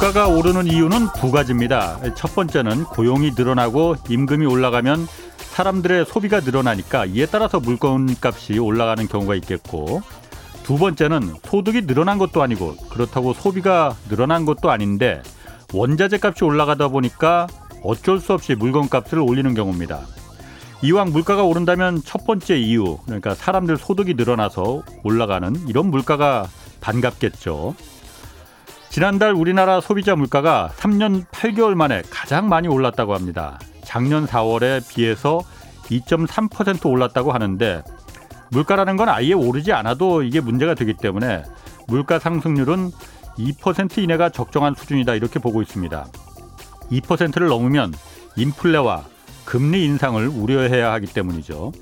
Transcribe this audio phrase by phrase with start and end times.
[0.00, 1.98] 물가가 오르는 이유는 두 가지입니다.
[2.14, 5.08] 첫 번째는 고용이 늘어나고 임금이 올라가면
[5.38, 10.02] 사람들의 소비가 늘어나니까 이에 따라서 물건값이 올라가는 경우가 있겠고
[10.62, 15.20] 두 번째는 소득이 늘어난 것도 아니고 그렇다고 소비가 늘어난 것도 아닌데
[15.74, 17.48] 원자재 값이 올라가다 보니까
[17.82, 20.02] 어쩔 수 없이 물건 값을 올리는 경우입니다.
[20.82, 26.46] 이왕 물가가 오른다면 첫 번째 이유 그러니까 사람들 소득이 늘어나서 올라가는 이런 물가가
[26.80, 27.74] 반갑겠죠.
[28.90, 33.58] 지난달 우리나라 소비자 물가가 3년 8개월 만에 가장 많이 올랐다고 합니다.
[33.84, 35.42] 작년 4월에 비해서
[35.84, 37.82] 2.3% 올랐다고 하는데
[38.50, 41.44] 물가라는 건 아예 오르지 않아도 이게 문제가 되기 때문에
[41.86, 42.90] 물가 상승률은
[43.38, 46.06] 2% 이내가 적정한 수준이다 이렇게 보고 있습니다.
[46.90, 47.92] 2%를 넘으면
[48.36, 49.04] 인플레와
[49.44, 51.72] 금리 인상을 우려해야 하기 때문이죠.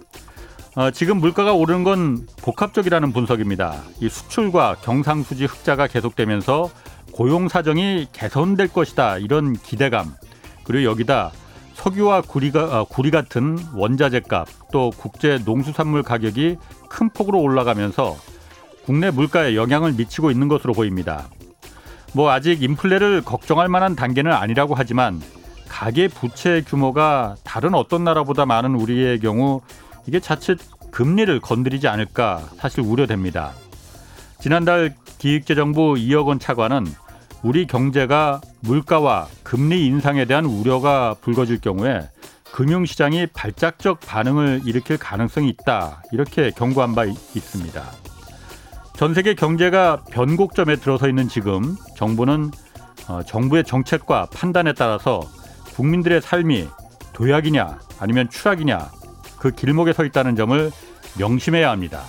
[0.77, 3.83] 어, 지금 물가가 오르는 건 복합적이라는 분석입니다.
[4.01, 6.69] 이 수출과 경상수지 흑자가 계속되면서
[7.17, 10.15] 고용 사정이 개선될 것이다 이런 기대감
[10.65, 11.33] 그리고 여기다
[11.75, 16.59] 석유와 구리가 아, 구리 같은 원자재 값 또 국제 농수산물 가격이
[16.91, 18.15] 큰 폭으로 올라가면서
[18.85, 21.29] 국내 물가에 영향을 미치고 있는 것으로 보입니다.
[22.13, 25.23] 뭐 아직 인플레를 걱정할 만한 단계는 아니라고 하지만
[25.69, 29.63] 가계 부채 규모가 다른 어떤 나라보다 많은 우리의 경우
[30.07, 30.59] 이게 자칫
[30.91, 33.53] 금리를 건드리지 않을까 사실 우려됩니다.
[34.41, 36.85] 지난달 기획재정부 2억 원 차관은
[37.47, 42.01] 우리 경제가 물가와 금리 인상에 대한 우려가 불거질 경우에
[42.51, 46.03] 금융시장이 발작적 반응을 일으킬 가능성이 있다.
[46.11, 47.85] 이렇게 경고한 바 있습니다.
[48.97, 52.51] 전 세계 경제가 변곡점에 들어서 있는 지금 정부는
[53.07, 55.21] 어, 정부의 정책과 판단에 따라서
[55.77, 56.67] 국민들의 삶이
[57.13, 58.91] 도약이냐 아니면 추락이냐
[59.39, 60.73] 그 길목에 서 있다는 점을
[61.17, 62.03] 명심해야 합니다.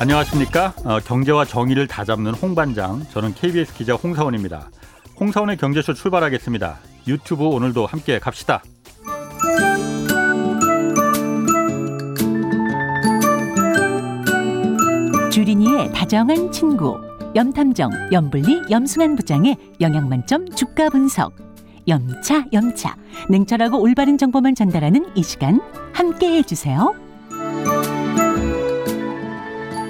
[0.00, 0.72] 안녕하십니까?
[0.86, 3.04] 어, 경제와 정의를 다잡는 홍반장.
[3.10, 4.70] 저는 KBS 기자 홍사원입니다.
[5.20, 6.78] 홍사원의 경제쇼 출발하겠습니다.
[7.06, 8.62] 유튜브 오늘도 함께 갑시다.
[15.30, 16.98] 주린이의 다정한 친구.
[17.36, 21.34] 염탐정, 염불리, 염승한 부장의 영양만점 주가 분석.
[21.86, 22.96] 염차, 염차.
[23.28, 25.60] 냉철하고 올바른 정보만 전달하는 이 시간
[25.92, 26.94] 함께 해 주세요.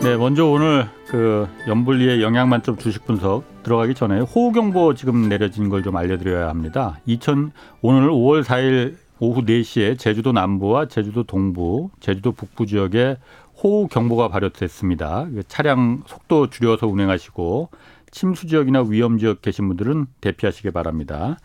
[0.02, 5.68] 네, 먼저 오늘 그 연불리의 영양 만점 주식 분석 들어가기 전에 호우 경보 지금 내려진
[5.68, 6.98] 걸 좀 알려드려야 합니다.
[7.06, 7.52] 2000
[7.82, 13.18] 오늘 5월 4일 오후 4시에 제주도 남부와 제주도 동부, 제주도 북부 지역에
[13.62, 15.26] 호우 경보가 발효됐습니다.
[15.34, 17.68] 그 차량 속도 줄여서 운행하시고
[18.10, 21.36] 침수 지역이나 위험 지역 계신 분들은 대피하시기 바랍니다.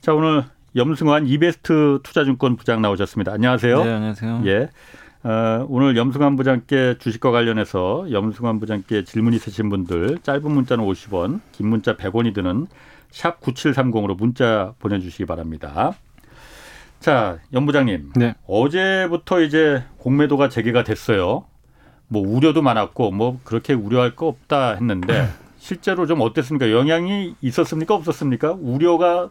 [0.00, 3.32] 자, 오늘 염승환 이베스트 투자증권 부장 나오셨습니다.
[3.32, 3.84] 안녕하세요.
[3.84, 4.42] 네, 안녕하세요.
[4.46, 4.70] 예.
[5.24, 11.68] 어, 오늘 염승환 부장께 주식과 관련해서 염승환 부장께 질문 있으신 분들 짧은 문자는 50원, 긴
[11.68, 12.66] 문자 100원이 드는
[13.10, 15.94] 샵 9730으로 문자 보내주시기 바랍니다.
[17.00, 18.12] 자, 염 부장님.
[18.16, 18.34] 네.
[18.46, 21.46] 어제부터 이제 공매도가 재개가 됐어요.
[22.08, 26.70] 뭐 우려도 많았고 뭐 그렇게 우려할 거 없다 했는데 실제로 좀 어땠습니까?
[26.70, 27.94] 영향이 있었습니까?
[27.94, 28.58] 없었습니까?
[28.60, 29.30] 우려가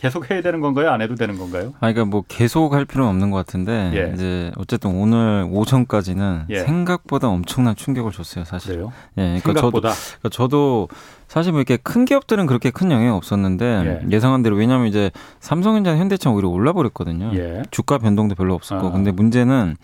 [0.00, 0.90] 계속 해야 되는 건가요?
[0.90, 1.74] 안 해도 되는 건가요?
[1.76, 4.14] 아, 그러니까 뭐 계속 할 필요는 없는 것 같은데 예.
[4.14, 6.60] 이제 어쨌든 오늘 오전까지는 예.
[6.60, 8.76] 생각보다 엄청난 충격을 줬어요, 사실.
[8.76, 8.92] 그래요?
[9.18, 9.90] 예, 그러니까 생각보다.
[9.90, 10.88] 저도 그러니까 저도
[11.28, 14.06] 사실 뭐 이렇게 큰 기업들은 그렇게 큰 영향이 없었는데 예.
[14.10, 14.20] 예.
[14.20, 17.32] 상한 대로 왜냐하면 이제 삼성전자, 현대차 오히려 올라 버렸거든요.
[17.34, 17.62] 예.
[17.70, 18.90] 주가 변동도 별로 없었고, 아.
[18.92, 19.76] 근데 문제는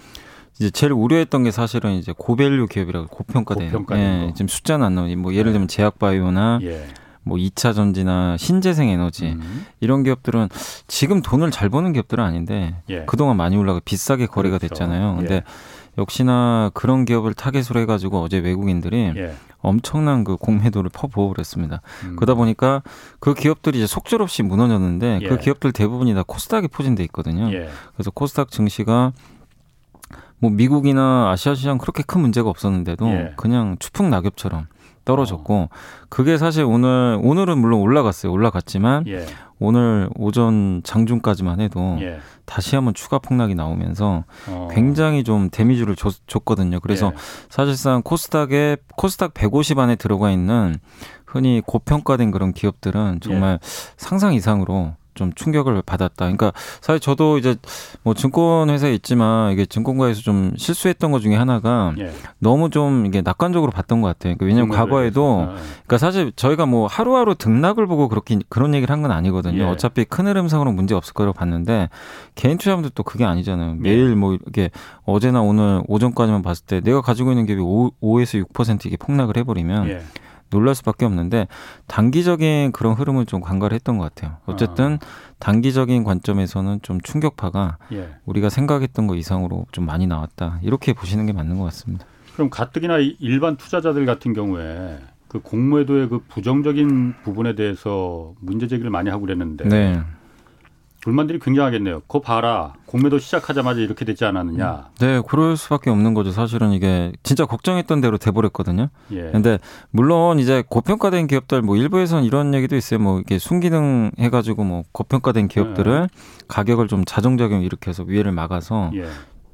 [0.58, 4.32] 이제 제일 우려했던 게 사실은 이제 고밸류 기업이라고 고평가된, 고평가된 예, 거.
[4.32, 6.86] 지금 숫자는 안 나오니 뭐 예를 들면 제약바이오나 예.
[7.26, 9.66] 뭐 2차 전지나 신재생 에너지 음.
[9.80, 10.48] 이런 기업들은
[10.86, 13.04] 지금 돈을 잘 버는 기업들은 아닌데 예.
[13.04, 14.74] 그동안 많이 올라가 비싸게 거래가 그렇죠.
[14.74, 15.16] 됐잖아요.
[15.16, 15.42] 근데 예.
[15.98, 19.34] 역시나 그런 기업을 타겟으로 해가지고 어제 외국인들이 예.
[19.58, 21.80] 엄청난 그 공매도를 퍼부어를 했습니다.
[22.04, 22.14] 음.
[22.14, 22.82] 그러다 보니까
[23.18, 25.28] 그 기업들이 이제 속절없이 무너졌는데 예.
[25.28, 27.52] 그 기업들 대부분이 다 코스닥에 포진돼 있거든요.
[27.52, 27.68] 예.
[27.94, 29.12] 그래서 코스닥 증시가
[30.38, 33.32] 뭐 미국이나 아시아 시장 그렇게 큰 문제가 없었는데도 예.
[33.36, 34.68] 그냥 추풍 낙엽처럼
[35.06, 35.70] 떨어졌고
[36.10, 38.30] 그게 사실 오늘 오늘은 물론 올라갔어요.
[38.30, 39.24] 올라갔지만 예.
[39.58, 42.18] 오늘 오전 장중까지만 해도 예.
[42.44, 44.68] 다시 한번 추가 폭락이 나오면서 어.
[44.70, 46.80] 굉장히 좀 데미지를 줬, 줬거든요.
[46.80, 47.18] 그래서 예.
[47.48, 50.76] 사실상 코스닥에 코스닥 150 안에 들어가 있는
[51.24, 53.58] 흔히 고평가된 그런 기업들은 정말
[53.96, 56.14] 상상 이상으로 좀 충격을 받았다.
[56.26, 57.56] 그러니까 사실 저도 이제
[58.04, 62.12] 뭐 증권 회사에 있지만 이게 증권가에서 좀 실수했던 것 중에 하나가 예.
[62.38, 64.36] 너무 좀 이게 낙관적으로 봤던 것 같아요.
[64.36, 69.02] 그러니까 왜냐하면 과거에도 어, 그러니까 사실 저희가 뭐 하루하루 등락을 보고 그렇게 그런 얘기를 한
[69.02, 69.62] 건 아니거든요.
[69.62, 69.66] 예.
[69.66, 71.88] 어차피 큰 흐름상으로 문제 없을 거라고 봤는데
[72.34, 73.74] 개인 투자자분들 또 그게 아니잖아요.
[73.78, 74.70] 매일 뭐 이렇게
[75.04, 79.88] 어제나 오늘 오전까지만 봤을 때 내가 가지고 있는 기업이 5, 5에서 6% 이게 폭락을 해버리면
[79.88, 80.02] 예.
[80.50, 81.48] 놀랄 수밖에 없는데
[81.86, 84.38] 단기적인 그런 흐름을 좀 관가를 했던 것 같아요.
[84.46, 84.98] 어쨌든
[85.38, 88.10] 단기적인 관점에서는 좀 충격파가 예.
[88.24, 90.60] 우리가 생각했던 것 이상으로 좀 많이 나왔다.
[90.62, 92.06] 이렇게 보시는 게 맞는 것 같습니다.
[92.34, 94.98] 그럼 가뜩이나 이 일반 투자자들 같은 경우에
[95.28, 100.00] 그 공매도의 그 부정적인 부분에 대해서 문제 제기를 많이 하고 그랬는데 네.
[101.06, 102.00] 불만들이 굉장하겠네요.
[102.00, 102.72] 그거 봐라.
[102.86, 104.88] 공매도 시작하자마자 이렇게 되지 않았느냐.
[104.98, 106.32] 네, 그럴 수밖에 없는 거죠.
[106.32, 108.88] 사실은 이게 진짜 걱정했던 대로 돼버렸거든요.
[109.12, 109.30] 예.
[109.30, 109.60] 근데
[109.92, 112.98] 물론 이제 고평가된 기업들 뭐 일부에서는 이런 얘기도 있어요.
[112.98, 116.08] 뭐 이렇게 순기능 해가지고 뭐 고평가된 기업들을
[116.48, 119.04] 가격을 좀 자정작용 일으켜서 위해를 막아서 예.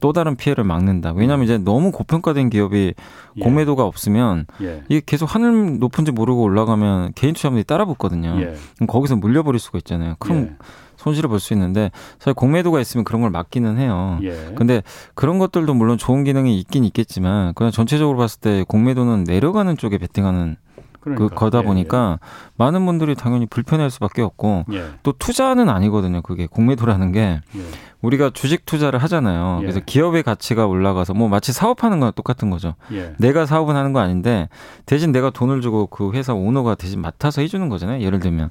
[0.00, 1.12] 또 다른 피해를 막는다.
[1.12, 2.94] 왜냐하면 이제 너무 고평가된 기업이
[3.37, 3.43] 예.
[3.43, 4.84] 공매도가 없으면 예.
[4.88, 8.37] 이게 계속 하늘 높은지 모르고 올라가면 개인 투자자들이 따라 붙거든요.
[8.40, 8.55] 예.
[8.76, 10.16] 그럼 거기서 물려버릴 수가 있잖아요.
[10.19, 10.56] 큰 예.
[11.02, 14.19] 손실을 볼 수 있는데 사실 공매도가 있으면 그런 걸 막기는 해요.
[14.22, 14.52] 예.
[14.54, 14.82] 근데
[15.14, 20.56] 그런 것들도 물론 좋은 기능이 있긴 있겠지만 그냥 전체적으로 봤을 때 공매도는 내려가는 쪽에 베팅하는
[21.00, 21.34] 그 그러니까.
[21.34, 22.20] 거다 예, 보니까
[22.56, 24.84] 많은 분들이 당연히 불편할 수밖에 없고 예.
[25.02, 26.22] 또 투자는 아니거든요.
[26.22, 27.60] 그게 공매도라는 게 예.
[28.02, 29.58] 우리가 주식 투자를 하잖아요.
[29.58, 29.62] 예.
[29.62, 32.76] 그래서 기업의 가치가 올라가서 뭐 마치 사업하는 거랑 똑같은 거죠.
[32.93, 33.14] 예.
[33.19, 34.48] 내가 사업은 하는 거 아닌데
[34.87, 38.00] 대신 내가 돈을 주고 그 회사 오너가 대신 맡아서 해주는 거잖아요.
[38.00, 38.50] 예를 들면.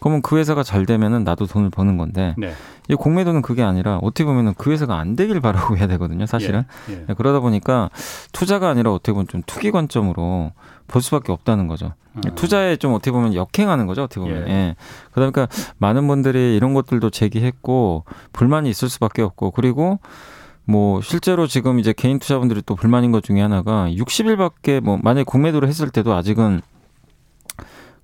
[0.00, 2.52] 그러면 그 회사가 잘 되면은 나도 돈을 버는 건데 네.
[2.88, 6.26] 이 공매도는 그게 아니라 어떻게 보면은 그 회사가 안 되길 바라고 해야 되거든요.
[6.26, 6.64] 사실은.
[6.90, 7.04] 예.
[7.06, 7.90] 네, 그러다 보니까
[8.32, 10.52] 투자가 아니라 어떻게 보면 좀 투기 관점으로
[10.88, 11.92] 볼 수밖에 없다는 거죠.
[12.14, 12.20] 아.
[12.34, 14.02] 투자에 좀 어떻게 보면 역행하는 거죠.
[14.02, 14.48] 어떻게 보면.
[14.48, 14.52] 예.
[14.52, 14.76] 예.
[15.12, 15.46] 그러니까
[15.78, 20.00] 많은 분들이 이런 것들도 제기했고 불만이 있을 수밖에 없고 그리고
[20.64, 25.68] 뭐 실제로 지금 이제 개인 투자분들이 또 불만인 것 중에 하나가 60일밖에 뭐 만약에 공매도를
[25.68, 26.62] 했을 때도 아직은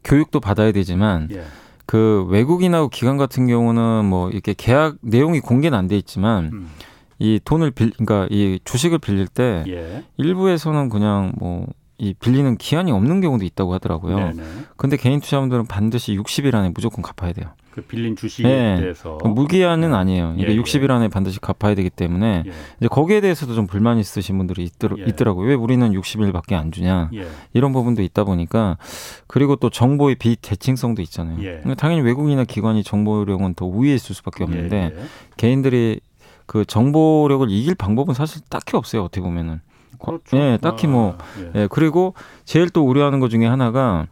[0.05, 1.45] 교육도 받아야 되지만 예.
[1.87, 6.71] 그 외국인하고 기관 같은 경우는 뭐 이렇게 계약 내용이 공개는 안 돼 있지만 음.
[7.19, 10.05] 이 돈을 빌 그러니까 이 주식을 빌릴 때 예.
[10.17, 11.67] 일부에서는 그냥 뭐
[11.99, 14.17] 이 빌리는 기한이 없는 경우도 있다고 하더라고요.
[14.17, 14.43] 네네.
[14.77, 17.47] 근데 개인 투자분들은 반드시 60일 안에 무조건 갚아야 돼요.
[17.77, 18.81] 그 빌린 주식에 네.
[18.81, 20.35] 대해서 무기한은 아니에요.
[20.39, 20.57] 이게 예, 예.
[20.57, 22.51] 60일 안에 반드시 갚아야 되기 때문에 예.
[22.81, 25.05] 이제 거기에 대해서도 좀 불만이 있으신 분들이 있더, 예.
[25.05, 25.47] 있더라고요.
[25.47, 27.11] 왜 우리는 60일밖에 안 주냐.
[27.13, 27.27] 예.
[27.53, 28.79] 이런 부분도 있다 보니까
[29.27, 31.37] 그리고 또 정보의 비대칭성도 있잖아요.
[31.45, 31.75] 예.
[31.77, 35.05] 당연히 외국인이나 기관이 정보력은 더 우위에 있을 수밖에 없는데 예, 예.
[35.37, 36.01] 개인들이
[36.47, 39.03] 그 정보력을 이길 방법은 사실 딱히 없어요.
[39.03, 39.61] 어떻게 보면은.
[39.99, 40.35] 그렇죠.
[40.39, 41.61] 예, 딱히 뭐 아, 예.
[41.63, 42.15] 예, 그리고
[42.47, 44.07] 제일 또 우려하는 것 중에 하나가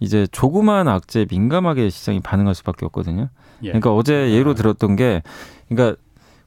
[0.00, 3.28] 이제 조그마한 악재에 민감하게 시장이 반응할 수밖에 없거든요.
[3.62, 3.68] 예.
[3.68, 5.22] 그러니까 어제 예로 들었던 게
[5.68, 6.00] 그러니까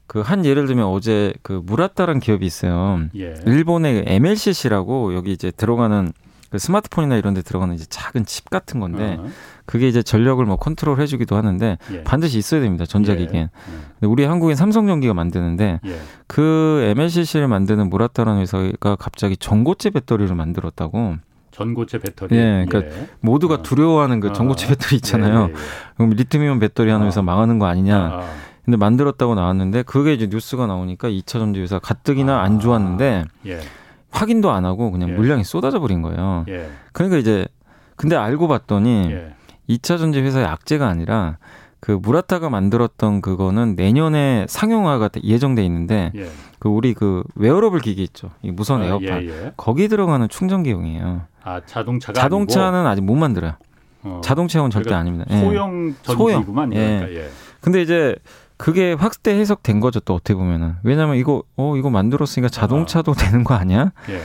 [0.06, 3.00] 그 한 예를 들면 어제 그 무라타라는 기업이 있어요.
[3.16, 3.34] 예.
[3.46, 6.12] 일본의 MLCC라고 여기 이제 들어가는
[6.50, 9.26] 그 스마트폰이나 이런 데 들어가는 이제 작은 칩 같은 건데 어,
[9.66, 12.04] 그게 이제 전력을 뭐 컨트롤 해주기도 하는데 예.
[12.04, 12.86] 반드시 있어야 됩니다.
[12.86, 13.44] 전자기기엔.
[13.44, 13.50] 예.
[13.98, 15.98] 근데 우리 한국엔 삼성전기가 만드는데 예.
[16.28, 21.16] 그 MLCC를 만드는 무라타라는 회사가 갑자기 전고체 배터리를 만들었다고
[21.54, 22.36] 전고체 배터리.
[22.36, 23.62] 예, 그러니까 모두가 어.
[23.62, 24.32] 두려워하는 그 아.
[24.32, 25.34] 전고체 배터리 있잖아요.
[25.34, 25.54] 예, 예, 예.
[25.96, 27.22] 그럼 리튬이온 배터리 하는 회사 아.
[27.22, 27.96] 망하는 거 아니냐.
[27.96, 28.28] 아,
[28.64, 33.60] 근데 만들었다고 나왔는데 그게 이제 뉴스가 나오니까 2차 전지 회사 가뜩이나 안 좋았는데 예.
[34.10, 35.12] 확인도 안 하고 그냥 예.
[35.14, 36.44] 물량이 쏟아져 버린 거예요.
[36.48, 36.68] 예.
[36.92, 37.46] 그러니까 이제
[37.96, 39.34] 근데 알고 봤더니 예.
[39.68, 41.38] 2차 전지 회사의 악재가 아니라
[41.78, 46.28] 그 무라타가 만들었던 그거는 내년에 상용화가 예정돼 있는데 예.
[46.58, 48.30] 그 우리 그 웨어러블 기기 있죠.
[48.42, 49.04] 이 무선 아, 에어팟.
[49.04, 49.52] 예, 예.
[49.56, 51.26] 거기 들어가는 충전기용이에요.
[51.44, 53.52] 아, 자동차가 자동차는 아직 못 만들어요.
[54.02, 55.26] 아니고, 어, 자동차용은 절대 그러니까 아닙니다.
[55.30, 55.40] 예.
[55.40, 56.32] 소형 소형.
[56.32, 56.76] 전지구만 예.
[56.78, 57.28] 그러니까 예.
[57.60, 58.16] 근데 이제
[58.56, 60.00] 그게 확대 해석된 거죠.
[60.00, 60.74] 또 어떻게 보면은.
[60.82, 63.92] 왜냐면 이거 어 이거 만들었으니까 자동차도 되는 거 아니야?
[64.10, 64.20] 예.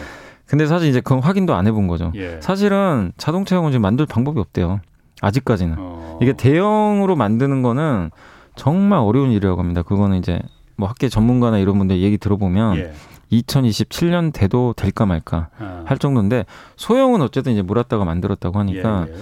[0.46, 2.12] 근데 사실 이제 그건 확인도 안 해본 거죠.
[2.16, 2.40] 예.
[2.42, 4.80] 사실은 자동차용은 지금 만들 방법이 없대요.
[5.22, 5.76] 아직까지는.
[5.78, 6.20] 어.
[6.22, 8.12] 이게 대형으로 만드는 거는
[8.56, 9.84] 정말 어려운 일이라고 합니다.
[9.84, 10.40] 그거는 이제
[10.76, 12.94] 뭐 학계 전문가나 이런 분들 얘기 들어보면 예.
[13.32, 15.84] 2027년 돼도 될까 말까 아.
[15.86, 16.46] 할 정도인데
[16.76, 19.18] 소형은 어쨌든 이제 무라타가 만들었다고 하니까 예, 예.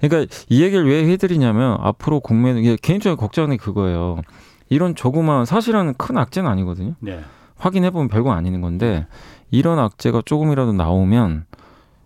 [0.00, 2.22] 그러니까 이 얘기를 왜 해드리냐면 앞으로
[2.58, 4.20] 이게 개인적인 걱정이 그거예요.
[4.68, 6.94] 이런 조그마한 사실은 큰 악재는 아니거든요.
[7.00, 7.20] 네.
[7.56, 9.06] 확인해 보면 별거 아닌 건데
[9.50, 11.46] 이런 악재가 조금이라도 나오면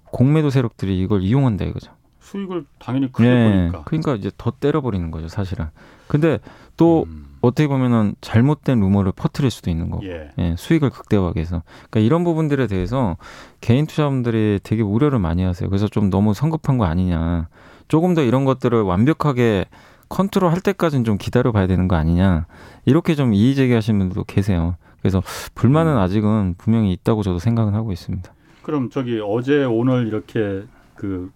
[0.04, 1.92] 공매도 세력들이 이걸 이용한다 이거죠.
[2.20, 3.50] 수익을 당연히 크게 예.
[3.50, 3.82] 보니까.
[3.84, 5.66] 그러니까 이제 더 때려버리는 거죠, 사실은.
[6.06, 6.38] 근데
[6.76, 7.26] 또 음.
[7.42, 10.06] 어떻게 보면은 잘못된 루머를 퍼뜨릴 수도 있는 거고.
[10.06, 10.30] 예.
[10.38, 11.62] 예, 수익을 극대화하기 위해서.
[11.90, 13.16] 그러니까 이런 부분들에 대해서
[13.60, 15.68] 개인 투자분들이 되게 우려를 많이 하세요.
[15.68, 17.48] 그래서 좀 너무 성급한 거 아니냐.
[17.88, 19.66] 조금 더 이런 것들을 완벽하게
[20.08, 22.46] 컨트롤 할 때까지는 좀 기다려 봐야 되는 거 아니냐.
[22.84, 24.76] 이렇게 좀 이의 제기하시는 분들도 계세요.
[25.00, 25.20] 그래서
[25.54, 25.98] 불만은 음.
[25.98, 28.32] 아직은 분명히 있다고 저도 생각은 하고 있습니다.
[28.62, 30.62] 그럼 저기 어제 오늘 이렇게
[30.94, 31.32] 그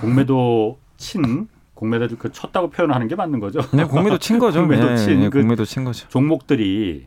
[0.00, 3.60] 공매도 친 공매도 그 쳤다고 표현하는 게 맞는 거죠?
[3.70, 4.60] 그냥 공매도 친 거죠.
[4.66, 6.08] 공매도 예, 친 예, 그- 공매도 친 거죠.
[6.08, 7.06] 종목들이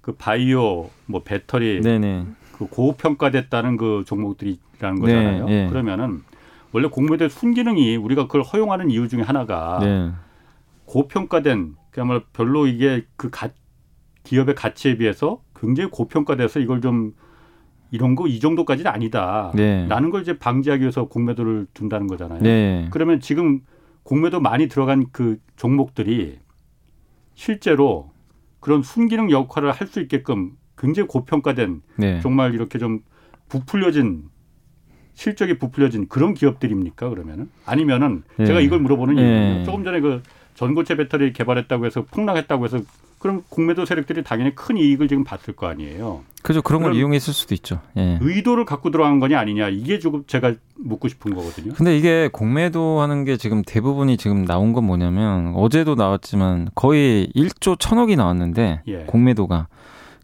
[0.00, 2.26] 그 바이오, 뭐 배터리, 네네.
[2.52, 5.46] 그 고평가됐다는 그 종목들이라는 거잖아요.
[5.46, 5.68] 네, 예.
[5.70, 6.20] 그러면은
[6.72, 10.10] 원래 공매도의 순기능이 우리가 그걸 허용하는 이유 중에 하나가 네.
[10.86, 13.48] 고평가된 그야말로 별로 이게 그 가,
[14.24, 17.12] 기업의 가치에 비해서 굉장히 고평가돼서 이걸 좀
[17.90, 19.52] 이런 거 이 정도까지는 아니다.
[19.54, 19.86] 네.
[19.88, 22.40] 라는 걸 이제 방지하기 위해서 공매도를 둔다는 거잖아요.
[22.42, 22.88] 네.
[22.90, 23.60] 그러면 지금
[24.04, 26.38] 공매도 많이 들어간 그 종목들이
[27.34, 28.10] 실제로
[28.60, 32.20] 그런 순기능 역할을 할 수 있게끔 굉장히 고평가된 네.
[32.20, 33.00] 정말 이렇게 좀
[33.48, 34.28] 부풀려진
[35.14, 38.46] 실적이 부풀려진 그런 기업들입니까 그러면은 아니면은 예.
[38.46, 39.22] 제가 이걸 물어보는 예.
[39.22, 40.22] 이유는 조금 전에 그
[40.54, 42.80] 전고체 배터리 개발했다고 해서 폭락했다고 해서
[43.18, 46.20] 그럼 공매도 세력들이 당연히 큰 이익을 지금 봤을 거 아니에요.
[46.42, 46.60] 그죠.
[46.60, 47.80] 그런 걸 이용했을 수도 있죠.
[47.96, 48.18] 예.
[48.20, 51.72] 의도를 갖고 들어간 거냐 아니냐 이게 조금 제가 묻고 싶은 거거든요.
[51.72, 57.78] 근데 이게 공매도 하는 게 지금 대부분이 지금 나온 건 뭐냐면 어제도 나왔지만 거의 1조
[57.78, 58.96] 1000억이 나왔는데 예.
[59.06, 59.68] 공매도가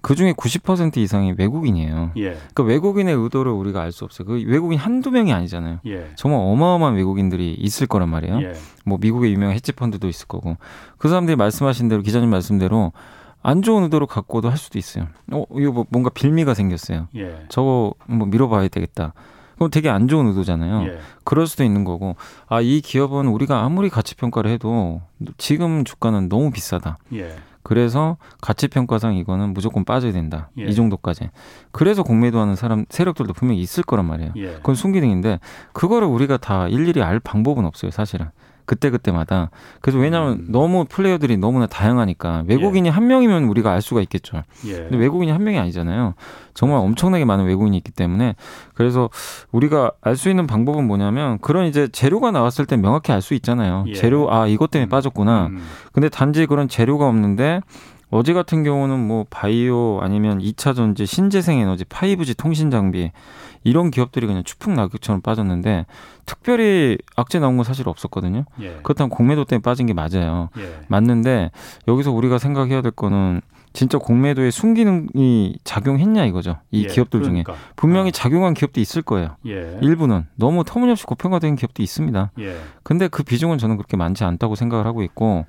[0.02, 2.12] 그 중에 90% 이상이 외국인이에요.
[2.16, 2.36] 예.
[2.54, 4.26] 그 외국인의 의도를 우리가 알 수 없어요.
[4.26, 5.80] 그 외국인 한두 명이 아니잖아요.
[5.86, 6.10] 예.
[6.16, 8.40] 정말 어마어마한 외국인들이 있을 거란 말이에요.
[8.42, 8.52] 예.
[8.84, 10.56] 뭐 미국의 유명한 헤지 펀드도 있을 거고
[10.98, 12.92] 그 사람들이 말씀하신 대로 기자님 말씀대로
[13.42, 15.06] 안 좋은 의도로 갖고도 할 수도 있어요.
[15.32, 17.08] 어 이거 뭐 뭔가 빌미가 생겼어요.
[17.16, 17.44] 예.
[17.48, 19.12] 저거 뭐 밀어봐야 되겠다.
[19.56, 20.86] 그럼 되게 안 좋은 의도잖아요.
[20.88, 20.98] 예.
[21.24, 22.16] 그럴 수도 있는 거고
[22.48, 25.02] 아 이 기업은 우리가 아무리 가치 평가를 해도
[25.36, 26.96] 지금 주가는 너무 비싸다.
[27.14, 27.34] 예.
[27.62, 30.50] 그래서 가치 평가상 이거는 무조건 빠져야 된다.
[30.58, 30.64] 예.
[30.64, 31.30] 이 정도까지.
[31.72, 34.32] 그래서 공매도 하는 사람 세력들도 분명히 있을 거란 말이에요.
[34.36, 34.46] 예.
[34.54, 35.40] 그건 순기능인데
[35.72, 38.30] 그거를 우리가 다 일일이 알 방법은 없어요, 사실은.
[38.70, 39.50] 그때 그때마다.
[39.80, 40.46] 그래서 왜냐하면 음.
[40.48, 44.44] 너무 플레이어들이 너무나 다양하니까 외국인이 한 명이면 우리가 알 수가 있겠죠.
[44.66, 44.74] 예.
[44.74, 46.14] 근데 외국인이 한 명이 아니잖아요.
[46.54, 48.36] 정말 엄청나게 많은 외국인이 있기 때문에
[48.74, 49.10] 그래서
[49.50, 53.86] 우리가 알 수 있는 방법은 뭐냐면 그런 이제 재료가 나왔을 때 명확히 알 수 있잖아요.
[53.88, 53.94] 예.
[53.94, 54.88] 재료 아 이것 때문에 음.
[54.88, 55.46] 빠졌구나.
[55.46, 55.66] 음.
[55.92, 57.62] 근데 단지 그런 재료가 없는데
[58.12, 63.10] 어제 같은 경우는 뭐 바이오 아니면 2차 전지, 신재생 에너지, 5G 통신 장비
[63.62, 65.86] 이런 기업들이 그냥 추풍 낙엽처럼 빠졌는데
[66.26, 68.44] 특별히 악재 나온 건 사실 없었거든요.
[68.60, 68.78] 예.
[68.82, 70.48] 그렇다면 공매도 때문에 빠진 게 맞아요.
[70.58, 70.80] 예.
[70.88, 71.50] 맞는데
[71.88, 73.40] 여기서 우리가 생각해야 될 거는
[73.72, 76.58] 진짜 공매도의 순기능이 작용했냐 이거죠.
[76.70, 76.88] 이 예.
[76.88, 77.54] 기업들 중에 그러니까.
[77.76, 78.12] 분명히 어.
[78.12, 79.36] 작용한 기업도 있을 거예요.
[79.46, 79.78] 예.
[79.80, 82.32] 일부는 너무 터무니없이 고평가된 기업도 있습니다.
[82.40, 82.56] 예.
[82.82, 85.46] 근데 그 비중은 저는 그렇게 많지 않다고 생각을 하고 있고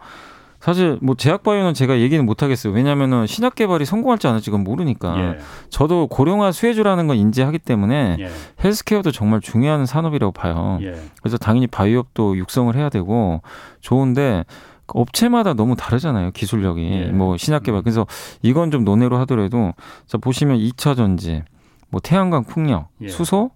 [0.62, 2.72] 사실 뭐 제약 바이오는 제가 얘기는 못 하겠어요.
[2.72, 5.20] 왜냐하면은 신약 개발이 성공할지 안 할지 그건 모르니까.
[5.20, 5.40] 예.
[5.70, 8.30] 저도 고령화 수혜주라는 건 인지하기 때문에 예.
[8.64, 10.78] 헬스케어도 정말 중요한 산업이라고 봐요.
[10.84, 10.94] 예.
[11.20, 13.42] 그래서 당연히 바이오업도 육성을 해야 되고
[13.80, 14.46] 좋은데
[14.86, 16.30] 그 업체마다 너무 다르잖아요.
[16.32, 16.92] 기술력이.
[16.92, 17.06] 예.
[17.08, 17.82] 뭐 신약 개발.
[17.82, 18.06] 그래서
[18.44, 19.74] 이건 좀 논외로 하더라도
[20.06, 21.42] 자 보시면 2차 전지,
[21.90, 23.08] 뭐 태양광 풍력, 예.
[23.08, 23.50] 수소,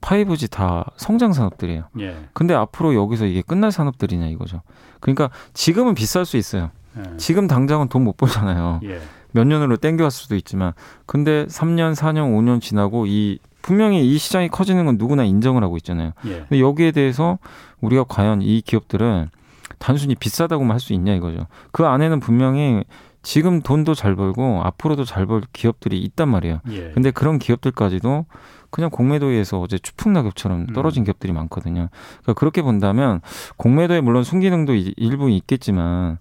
[0.00, 1.84] 5G 다 성장 산업들이에요.
[2.00, 2.16] 예.
[2.32, 4.62] 근데 앞으로 여기서 이게 끝날 산업들이냐 이거죠.
[5.00, 6.70] 그러니까 지금은 비쌀 수 있어요.
[6.98, 7.16] 예.
[7.16, 8.80] 지금 당장은 돈 못 벌잖아요.
[8.84, 9.00] 예.
[9.32, 10.72] 몇 년으로 땡겨왔을 수도 있지만,
[11.06, 16.12] 근데 3년, 4년, 5년 지나고 이 분명히 이 시장이 커지는 건 누구나 인정을 하고 있잖아요.
[16.26, 16.38] 예.
[16.40, 17.38] 근데 여기에 대해서
[17.80, 19.28] 우리가 과연 이 기업들은
[19.78, 21.46] 단순히 비싸다고만 할 수 있냐 이거죠.
[21.72, 22.82] 그 안에는 분명히
[23.22, 26.60] 지금 돈도 잘 벌고 앞으로도 잘 벌 기업들이 있단 말이에요.
[26.70, 26.90] 예.
[26.92, 28.24] 근데 그런 기업들까지도
[28.70, 30.72] 그냥 공매도에 의해서 어제 추풍 낙엽처럼 음.
[30.72, 31.88] 떨어진 기업들이 많거든요.
[32.22, 33.20] 그러니까 그렇게 본다면
[33.56, 36.18] 공매도에 물론 순기능도 이- 일부 있겠지만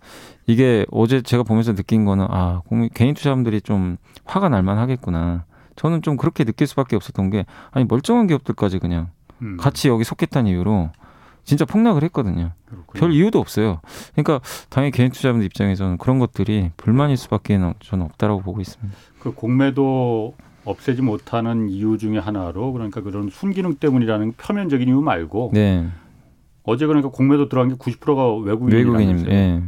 [0.48, 5.46] 이게 어제 제가 보면서 느낀 거는 아 공- 개인 투자자분들이 좀 화가 날 만 하겠구나.
[5.76, 9.10] 저는 좀 그렇게 느낄 수밖에 없었던 게 아니 멀쩡한 기업들까지 그냥
[9.42, 9.56] 음.
[9.58, 10.90] 같이 여기 속겠다는 이유로
[11.46, 12.52] 진짜 폭락을 했거든요.
[12.66, 13.00] 그렇군요.
[13.00, 13.80] 별 이유도 없어요.
[14.14, 14.40] 그러니까
[14.70, 18.96] 당연히 개인 투자자분들 입장에서는 그런 것들이 불만일 수밖에 저는 없다라고 보고 있습니다.
[19.20, 20.36] 그 공매도
[20.66, 25.88] 없애지 못하는 이유 중에 하나로 그러니까 그런 순기능 때문이라는 표면적인 이유 말고 네,
[26.64, 28.98] 어제 그러니까 공매도 들어간 게 90%가 외국인이라면서요.
[28.98, 29.32] 외국인입니다.
[29.34, 29.62] 예.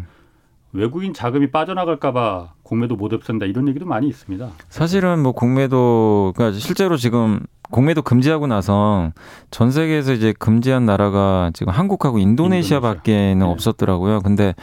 [0.74, 4.50] 외국인 자금이 빠져나갈까봐 공매도 못 없앤다 이런 얘기도 많이 있습니다.
[4.70, 9.12] 사실은 뭐 공매도 그러니까 실제로 지금 공매도 금지하고 나서
[9.50, 13.46] 전 세계에서 이제 금지한 나라가 지금 한국하고 인도네시아밖에는 인도네시아.
[13.48, 13.52] 네.
[13.52, 14.22] 없었더라고요.
[14.22, 14.56] 근데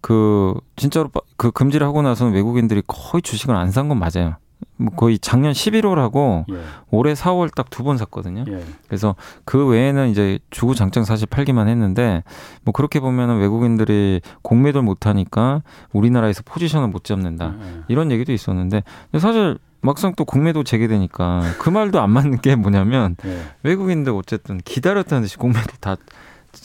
[0.00, 4.36] 그 진짜로 빠- 그 금지를 하고 나서는 외국인들이 거의 주식을 안 산 건 맞아요.
[4.76, 6.60] 뭐 거의 작년 11월하고 예,
[6.90, 8.44] 올해 4월 딱 두 번 샀거든요.
[8.48, 12.22] 예, 그래서 그 외에는 이제 주구 장창 사실 팔기만 했는데
[12.64, 15.62] 뭐 그렇게 보면은 외국인들이 공매도를 못 하니까
[15.92, 17.54] 우리나라에서 포지션을 못 잡는다.
[17.60, 18.82] 예, 이런 얘기도 있었는데
[19.18, 23.42] 사실 막상 또 공매도 재개되니까 그 말도 안 맞는 게 뭐냐면 예.
[23.62, 25.96] 외국인들 어쨌든 기다렸다는 듯이 공매도 다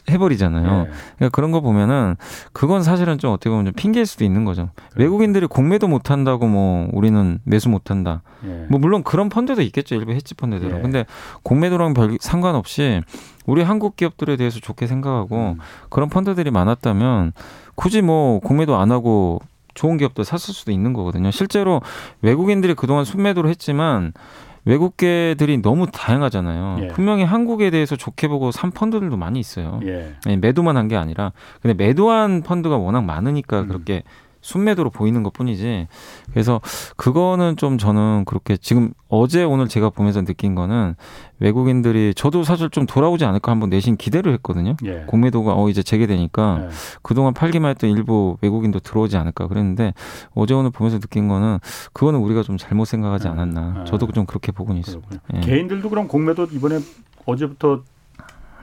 [0.10, 0.88] 해버리잖아요.
[0.88, 0.92] 예.
[1.18, 2.16] 그러니까 그런 거 보면은
[2.52, 4.70] 그건 사실은 좀 어떻게 보면 좀 핑계일 수도 있는 거죠.
[4.96, 8.22] 외국인들이 공매도 못 한다고 뭐 우리는 매수 못 한다.
[8.46, 8.66] 예.
[8.70, 9.96] 뭐 물론 그런 펀드도 있겠죠.
[9.96, 10.78] 일부 헤지 펀드들은.
[10.78, 10.82] 예.
[10.82, 11.06] 근데
[11.44, 13.02] 공매도랑 별 상관없이
[13.46, 15.60] 우리 한국 기업들에 대해서 좋게 생각하고 음.
[15.90, 17.34] 그런 펀드들이 많았다면
[17.76, 19.42] 굳이 뭐 공매도 안 하고
[19.74, 21.32] 좋은 기업도 샀을 수도 있는 거거든요.
[21.32, 21.82] 실제로
[22.22, 24.14] 외국인들이 그동안 순매도를 했지만
[24.66, 26.78] 외국계들이 너무 다양하잖아요.
[26.84, 26.88] 예.
[26.90, 29.80] 분명히 한국에 대해서 좋게 보고 산 펀드들도 많이 있어요.
[29.86, 30.16] 예.
[30.26, 33.68] 아니, 매도만 한 게 아니라 근데 매도한 펀드가 워낙 많으니까 음.
[33.70, 34.04] 그렇게
[34.44, 35.88] 순매도로 보이는 것 뿐이지
[36.32, 36.62] 그래서
[36.96, 40.96] 그거는 좀 저는 그렇게 지금 어제 오늘 제가 보면서 느낀 거는
[41.40, 45.06] 외국인들이 저도 사실 좀 돌아오지 않을까 한번 내심 기대를 했거든요 예.
[45.08, 46.70] 공매도가 어 이제 재개되니까 예.
[47.02, 49.94] 그동안 팔기만 했던 일부 외국인도 들어오지 않을까 그랬는데
[50.36, 51.58] 어제 오늘 보면서 느낀 거는
[51.94, 53.84] 그거는 우리가 좀 잘못 생각하지 아, 않았나 아.
[53.86, 55.10] 저도 좀 그렇게 보고는 있습니다.
[55.36, 55.40] 예.
[55.40, 56.80] 개인들도 그럼 공매도 이번에
[57.26, 57.82] 어제부터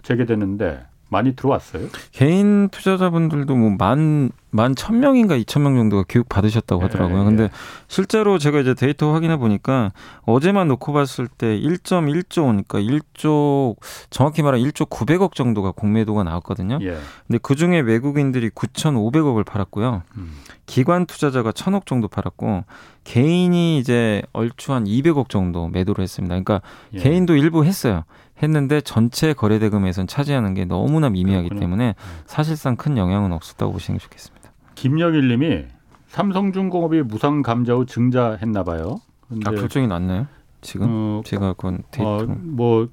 [0.02, 1.88] 재개됐는데 많이 들어왔어요?
[2.12, 7.20] 개인 투자자분들도 뭐 만, 만 천 명인가 이천 명 정도가 교육 받으셨다고 하더라고요.
[7.20, 7.50] 예, 근데 예.
[7.86, 9.92] 실제로 제가 이제 데이터 확인해 보니까
[10.22, 13.76] 어제만 놓고 봤을 때 1.1조 원니까 1조,
[14.10, 16.78] 정확히 말하면 1조 900억 정도가 공매도가 나왔거든요.
[16.82, 16.96] 예.
[17.26, 20.02] 근데 그 중에 외국인들이 9,500억을 팔았고요.
[20.16, 20.32] 음.
[20.66, 22.64] 기관 투자자가 1,000억 정도 팔았고
[23.04, 26.32] 개인이 이제 얼추 한 200억 정도 매도를 했습니다.
[26.34, 26.60] 그러니까
[26.94, 26.98] 예.
[26.98, 28.04] 개인도 일부 했어요.
[28.42, 31.60] 했는데 전체 거래 대금에선 차지하는 게 너무나 미미하기 그렇군요.
[31.60, 31.94] 때문에
[32.26, 34.39] 사실상 큰 영향은 없었다고 보시는 게 좋겠습니다.
[34.80, 35.64] 김영일님이
[36.08, 39.02] 삼성중공업이 무상 감자 후 증자했나 봐요.
[39.44, 40.26] 아 결정이 났나요?
[40.62, 42.88] 지금 어, 제가 그건 어, 데이터 뭐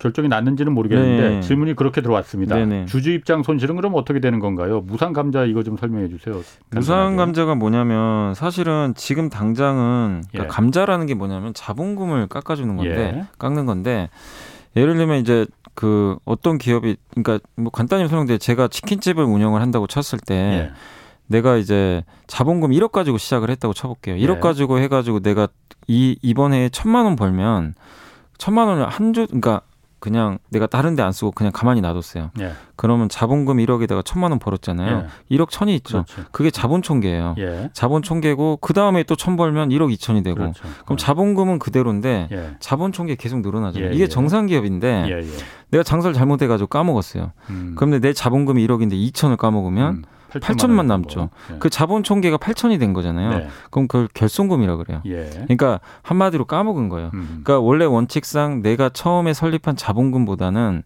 [0.00, 1.40] 결정이 났는지는 모르겠는데 네.
[1.40, 2.56] 질문이 그렇게 들어왔습니다.
[2.56, 2.86] 네네.
[2.86, 4.80] 주주 입장 손실은 그럼 어떻게 되는 건가요?
[4.80, 6.42] 무상 감자 이거 좀 설명해 주세요.
[6.72, 7.16] 무상 간단하게.
[7.16, 10.48] 감자가 뭐냐면 사실은 지금 당장은 그러니까 예.
[10.48, 13.24] 감자라는 게 뭐냐면 자본금을 깎아주는 건데 예.
[13.38, 14.10] 깎는 건데
[14.74, 20.18] 예를 들면 이제 그 어떤 기업이 그러니까 뭐 간단히 설명드려 제가 치킨집을 운영을 한다고 쳤을
[20.18, 20.72] 때 예.
[21.30, 24.16] 내가 이제 자본금 1억 가지고 시작을 했다고 쳐볼게요.
[24.16, 24.40] 1억 예.
[24.40, 25.46] 가지고 해가지고 내가
[25.86, 27.74] 이 이번 해에 천만 원 벌면
[28.36, 29.60] 천만 원을 한주 그러니까
[30.00, 32.30] 그냥 내가 다른 데 안 쓰고 그냥 가만히 놔뒀어요.
[32.40, 32.52] 예.
[32.74, 35.06] 그러면 자본금 1억에다가 천만 원 벌었잖아요.
[35.30, 36.04] 1억 천이 있죠.
[36.04, 36.28] 그렇죠.
[36.32, 37.34] 그게 자본 총계예요.
[37.38, 37.70] 예.
[37.74, 40.64] 자본 총계고 그 다음에 또 천 벌면 1억 2천이 되고 그렇죠.
[40.84, 42.56] 그럼 자본금은 그대로인데 예.
[42.60, 43.90] 자본 총계 계속 늘어나잖아요.
[43.90, 44.08] 예, 이게 예.
[44.08, 45.26] 정상 기업인데 예, 예.
[45.70, 47.32] 내가 장사를 잘못해가지고 까먹었어요.
[47.50, 47.74] 음.
[47.76, 51.30] 그런데 내 자본금이 1억인데 2천을 까먹으면 음, 8천만 원 남죠.
[51.52, 51.56] 예.
[51.58, 53.30] 그 자본 총계가 8천이 된 거잖아요.
[53.30, 53.48] 네.
[53.70, 55.02] 그럼 그걸 결손금이라 그래요.
[55.06, 55.28] 예.
[55.30, 57.10] 그러니까 한마디로 까먹은 거예요.
[57.14, 57.42] 음.
[57.42, 60.82] 그러니까 원래 원칙상 내가 처음에 설립한 자본금보다는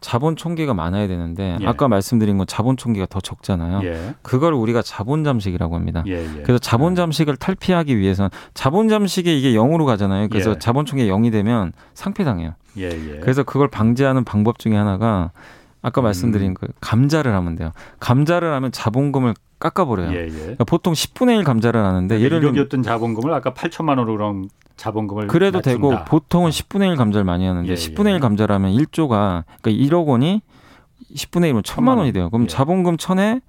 [0.00, 1.66] 자본 총계가 많아야 되는데 예.
[1.66, 3.80] 아까 말씀드린 건 자본 총계가 더 적잖아요.
[3.84, 4.14] 예.
[4.22, 6.02] 그걸 우리가 자본 잠식이라고 합니다.
[6.06, 6.42] 예, 예.
[6.42, 10.28] 그래서 자본 잠식을 탈피하기 위해서는 자본 잠식에 이게 0으로 가잖아요.
[10.28, 10.58] 그래서 예.
[10.58, 12.54] 자본 총계 0이 되면 상폐당해요.
[12.78, 13.18] 예, 예.
[13.20, 15.32] 그래서 그걸 방지하는 방법 중에 하나가
[15.82, 16.04] 아까 음.
[16.04, 17.72] 말씀드린 그 감자를 하면 돼요.
[18.00, 20.12] 감자를 하면 자본금을 깎아버려요.
[20.12, 20.28] 예, 예.
[20.30, 25.26] 그러니까 보통 10분의 1 감자를 하는데 예를 들면 1억이었던 자본금을 아까 8천만 원으로 그럼 자본금을
[25.26, 25.70] 그래도 낮춘다.
[25.76, 28.14] 되고 보통은 10분의 1 감자를 많이 하는데 예, 10분의 예.
[28.14, 30.40] 1 감자라면 1조가 그러니까 1억 원이
[31.14, 32.30] 10분의 1이면 1000만 원이 돼요.
[32.30, 32.46] 그럼 예.
[32.48, 33.42] 자본금 1000에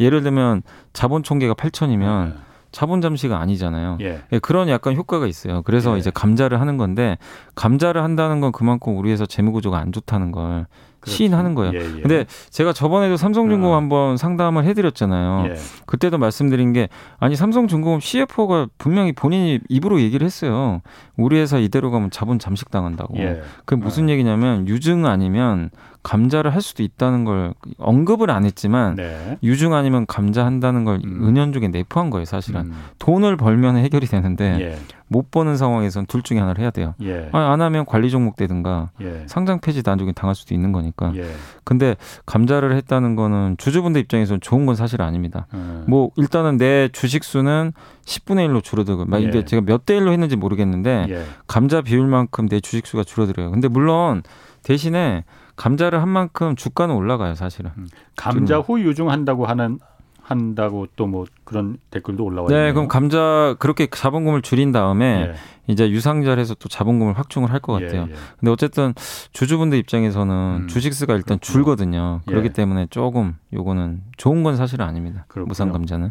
[0.00, 2.34] 예를 들면 자본 총계가 8000이면
[2.70, 3.98] 자본 잠시가 아니잖아요.
[4.02, 4.22] 예.
[4.32, 5.62] 예, 그런 약간 효과가 있어요.
[5.62, 5.98] 그래서 예.
[5.98, 7.18] 이제 감자를 하는 건데
[7.54, 10.66] 감자를 한다는 건 그만큼 우리 회사 재무 구조가 안 좋다는 걸
[11.00, 11.16] 그렇죠.
[11.16, 11.72] 시인하는 거예요.
[11.74, 12.00] 예, 예.
[12.00, 13.76] 근데 제가 저번에도 삼성중공업 어.
[13.76, 15.52] 한번 상담을 해드렸잖아요.
[15.52, 15.56] 예.
[15.86, 20.82] 그때도 말씀드린 게 아니 삼성중공업 CFO가 분명히 본인이 입으로 얘기를 했어요.
[21.16, 23.16] 우리 회사 이대로 가면 자본 잠식 당한다고.
[23.18, 23.42] 예.
[23.64, 25.70] 그게 무슨 얘기냐면 유증 아니면
[26.02, 29.38] 감자를 할 수도 있다는 걸 언급을 안 했지만 네.
[29.42, 31.26] 유증 아니면 감자 한다는 걸 음.
[31.28, 32.62] 은연중에 내포한 거예요, 사실은.
[32.66, 32.74] 음.
[32.98, 34.78] 돈을 벌면 해결이 되는데 예.
[35.10, 36.94] 못 버는 상황에선 둘 중에 하나를 해야 돼요.
[37.02, 37.28] 예.
[37.32, 39.24] 아니, 안 하면 관리 종목 되든가 예.
[39.26, 41.12] 상장 폐지 나중에 당할 수도 있는 거니까.
[41.16, 41.24] 예.
[41.64, 45.46] 근데 감자를 했다는 거는 주주분들 입장에서는 좋은 건 사실 아닙니다.
[45.54, 45.84] 음.
[45.88, 47.72] 뭐 일단은 내 주식 수는
[48.04, 49.44] 10분의 1로 줄어들고 막 이게 예.
[49.44, 51.22] 제가 몇 대 1로 했는지 모르겠는데 예.
[51.46, 53.50] 감자 비율만큼 내 주식 수가 줄어들어요.
[53.50, 54.22] 근데 물론
[54.62, 55.24] 대신에
[55.58, 57.70] 감자를 한 만큼 주가는 올라가요, 사실은.
[58.16, 59.78] 감자 후 유증한다고 하는
[60.22, 62.66] 한다고 또 뭐 그런 댓글도 올라와 있네요.
[62.66, 65.34] 네, 그럼 감자 그렇게 자본금을 줄인 다음에 예.
[65.68, 68.02] 이제 유상자에서 또 자본금을 확충을 할 것 같아요.
[68.08, 68.14] 예, 예.
[68.38, 68.92] 근데 어쨌든
[69.32, 71.52] 주주분들 입장에서는 음, 주식수가 일단 그렇구나.
[71.52, 72.20] 줄거든요.
[72.26, 72.30] 예.
[72.30, 75.24] 그렇기 때문에 조금 요거는 좋은 건 사실은 아닙니다.
[75.46, 76.10] 무상 감자는.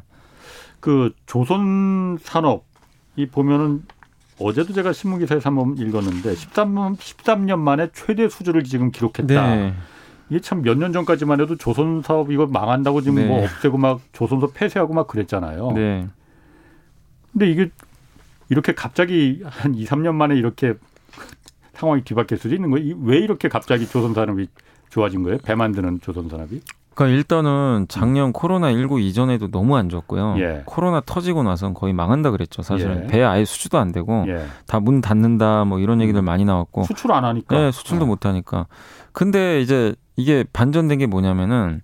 [0.79, 2.65] 그 조선 산업
[3.15, 3.83] 이 보면은
[4.39, 9.55] 어제도 제가 신문 기사에서 한번 읽었는데 13년 13년 만에 최대 수주를 지금 기록했다.
[9.55, 9.73] 네.
[10.29, 13.25] 이게 참 몇 년 전까지만 해도 조선 사업 이거 망한다고 지금 네.
[13.27, 15.71] 뭐 없애고 막 조선소 폐쇄하고 막 그랬잖아요.
[15.71, 16.07] 네.
[17.31, 17.69] 근데 이게
[18.49, 20.73] 이렇게 갑자기 한 2, 3년 만에 이렇게
[21.73, 22.95] 상황이 뒤바뀔 수도 있는 거예요.
[23.01, 24.47] 왜 이렇게 갑자기 조선 산업이
[24.89, 25.37] 좋아진 거예요?
[25.39, 26.61] 배 만드는 조선 산업이?
[26.97, 30.35] 그러니까 일단은 작년 코로나 19 이전에도 너무 안 좋았고요.
[30.39, 30.63] 예.
[30.65, 32.63] 코로나 터지고 나선 거의 망한다 그랬죠.
[32.63, 33.07] 사실은 예.
[33.07, 34.47] 배 아예 수주도 안 되고 예.
[34.65, 37.55] 다문 닫는다 뭐 이런 얘기들 많이 나왔고 수출 안 하니까.
[37.55, 38.07] 네, 수출도 어.
[38.07, 38.65] 못 하니까.
[39.11, 41.81] 근데 이제 이게 반전된 게 뭐냐면은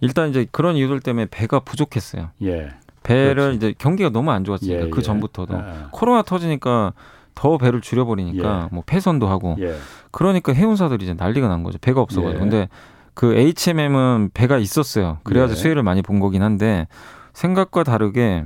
[0.00, 2.28] 일단 이제 그런 이유들 때문에 배가 부족했어요.
[2.42, 2.68] 예.
[3.02, 3.56] 배를 그렇지.
[3.56, 5.02] 이제 경기가 너무 안 좋았으니까 예, 그 예.
[5.02, 6.92] 전부터도 아, 코로나 터지니까
[7.34, 8.74] 더 배를 줄여버리니까 예.
[8.74, 9.74] 뭐 폐선도 하고 예.
[10.12, 11.78] 그러니까 해운사들이 이제 난리가 난 거죠.
[11.80, 12.36] 배가 없어가지고.
[12.36, 12.38] 예.
[12.38, 12.68] 근데
[13.14, 15.18] 그 HMM은 배가 있었어요.
[15.24, 15.62] 그래가지고 예.
[15.62, 16.86] 수혜를 많이 본 거긴 한데
[17.34, 18.44] 생각과 다르게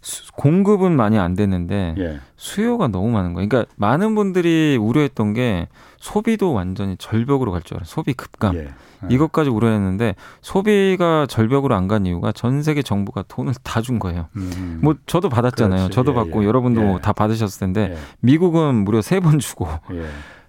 [0.00, 2.20] 수- 공급은 많이 안 됐는데 예.
[2.36, 3.48] 수요가 너무 많은 거예요.
[3.48, 5.66] 그러니까 많은 분들이 우려했던 게
[5.98, 7.84] 소비도 완전히 절벽으로 갈 줄 알아요.
[7.84, 8.54] 소비 급감.
[8.56, 8.68] 예.
[9.00, 9.06] 아.
[9.08, 14.28] 이것까지 우려했는데 소비가 절벽으로 안 간 이유가 전 세계 정부가 돈을 다 준 거예요.
[14.36, 14.78] 음.
[14.82, 15.78] 뭐 저도 받았잖아요.
[15.88, 15.94] 그렇지.
[15.94, 16.46] 저도 예, 받고 예.
[16.46, 16.98] 여러분도 예.
[17.02, 17.98] 다 받으셨을 텐데 예.
[18.20, 20.06] 미국은 무려 세 번 주고 예.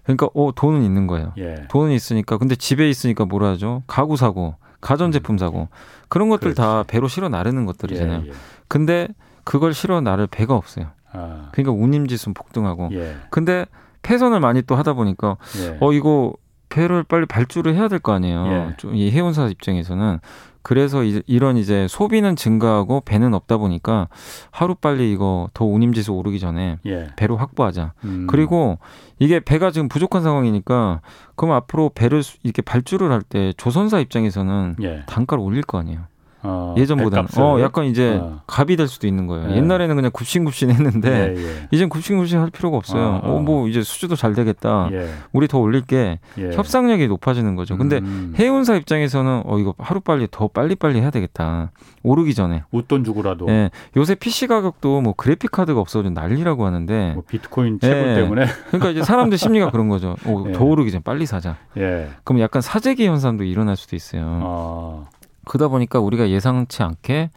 [0.08, 1.32] 그러니까 어 돈은 있는 거예요.
[1.36, 1.66] 예.
[1.68, 3.82] 돈은 있으니까 근데 집에 있으니까 뭐라 하죠?
[3.86, 5.68] 가구 사고, 가전 제품 사고
[6.08, 8.22] 그런 것들 다 배로 실어 나르는 것들이잖아요.
[8.24, 8.28] 예.
[8.28, 8.32] 예.
[8.68, 9.08] 근데
[9.44, 10.86] 그걸 실어 나를 배가 없어요.
[11.12, 11.50] 아.
[11.52, 12.88] 그러니까 운임지수는 폭등하고.
[12.92, 13.16] 예.
[13.30, 13.66] 근데
[14.00, 15.76] 폐선을 많이 또 하다 보니까 예.
[15.80, 16.32] 어 이거
[16.70, 18.46] 배를 빨리 발주를 해야 될 거 아니에요.
[18.46, 18.74] 예.
[18.78, 20.20] 좀이 해운사 입장에서는
[20.68, 24.08] 그래서 이, 이런 이제 소비는 증가하고 배는 없다 보니까
[24.50, 27.08] 하루 빨리 이거 더 운임지수 오르기 전에 예.
[27.16, 27.94] 배로 확보하자.
[28.04, 28.26] 음.
[28.28, 28.78] 그리고
[29.18, 31.00] 이게 배가 지금 부족한 상황이니까
[31.36, 35.04] 그럼 앞으로 배를 수- 이렇게 발주를 할 때 조선사 입장에서는 예.
[35.06, 36.00] 단가를 올릴 거 아니에요.
[36.42, 37.42] 어, 예전보다는 배값을.
[37.42, 38.40] 어 약간 이제 어.
[38.46, 39.50] 갑이 될 수도 있는 거예요.
[39.50, 39.56] 예.
[39.56, 41.68] 옛날에는 그냥 굽신굽신 했는데 예, 예.
[41.72, 43.20] 이젠 굽신굽신 할 필요가 없어요.
[43.22, 43.40] 어, 어.
[43.40, 44.88] 어뭐 이제 수주도 잘 되겠다.
[44.92, 45.08] 예.
[45.32, 46.20] 우리 더 올릴게.
[46.38, 46.50] 예.
[46.52, 47.76] 협상력이 높아지는 거죠.
[47.76, 48.34] 근데 음.
[48.38, 51.72] 해운사 입장에서는 어 이거 하루 빨리 더 빨리 빨리 해야 되겠다.
[52.04, 52.62] 오르기 전에.
[52.70, 53.70] 웃돈 주고라도 예.
[53.96, 58.14] 요새 PC 가격도 뭐 그래픽 카드가 없어져 난리라고 하는데 뭐 비트코인 채굴 예.
[58.14, 60.16] 때문에 그러니까 이제 사람들 심리가 그런 거죠.
[60.24, 60.52] 어, 예.
[60.52, 61.56] 더 오르기 전에 빨리 사자.
[61.76, 62.08] 예.
[62.24, 65.06] 그럼 약간 사재기 현상도 일어날 수도 있어요.
[65.48, 65.50] 어.
[65.50, 67.30] 그러다 보니까 우리가 예상치 않게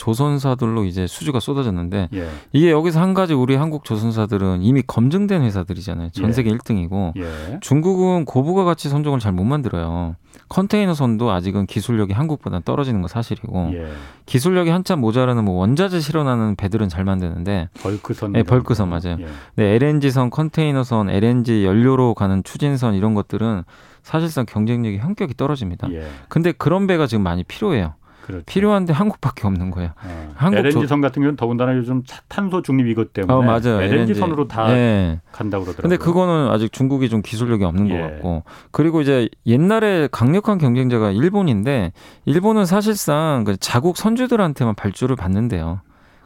[0.00, 2.28] 조선사들로 이제 수주가 쏟아졌는데 예.
[2.52, 6.08] 이게 여기서 한 가지 우리 한국 조선사들은 이미 검증된 회사들이잖아요.
[6.12, 6.32] 전 예.
[6.32, 7.58] 세계 1등이고 예.
[7.60, 10.16] 중국은 고부가 가치 선종을 잘 못 만들어요.
[10.48, 13.86] 컨테이너 선도 아직은 기술력이 한국보다 떨어지는 거 사실이고 예.
[14.26, 18.32] 기술력이 한참 모자라는 뭐 원자재 실어나는 배들은 잘 만드는데 벌크선.
[18.32, 19.18] 네, 벌크선 맞아요.
[19.20, 19.26] 예.
[19.54, 23.62] 네, LNG선, 컨테이너선, LNG 연료로 가는 추진선 이런 것들은
[24.02, 25.92] 사실상 경쟁력이 현격히 떨어집니다.
[25.92, 26.06] 예.
[26.28, 27.94] 근데 그런 배가 지금 많이 필요해요.
[28.26, 28.44] 그렇죠.
[28.46, 29.90] 필요한데 한국밖에 없는 거예요.
[30.04, 30.32] 어.
[30.36, 33.80] 한국 LNG 조- 선 같은 경우는 더군다나 요즘 차- 탄소 중립 이것 때문에 어, 맞아요.
[33.82, 35.20] LNG 선으로 다 예.
[35.32, 35.90] 간다고 그러더라고요.
[35.90, 37.94] 근데 그거는 아직 중국이 좀 기술력이 없는 예.
[37.98, 41.92] 것 같고 그리고 이제 옛날에 강력한 경쟁자가 일본인데
[42.24, 45.80] 일본은 사실상 그 자국 선주들한테만 발주를 받는데요.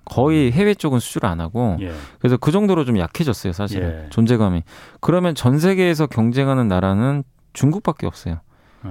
[0.07, 1.91] 거의 해외 쪽은 수주를 안 하고 예.
[2.19, 4.11] 그래서 그 정도로 좀 약해졌어요 사실은 예.
[4.11, 4.63] 존재감이
[5.01, 8.41] 그러면 전 세계에서 경쟁하는 나라는 중국밖에 없어요.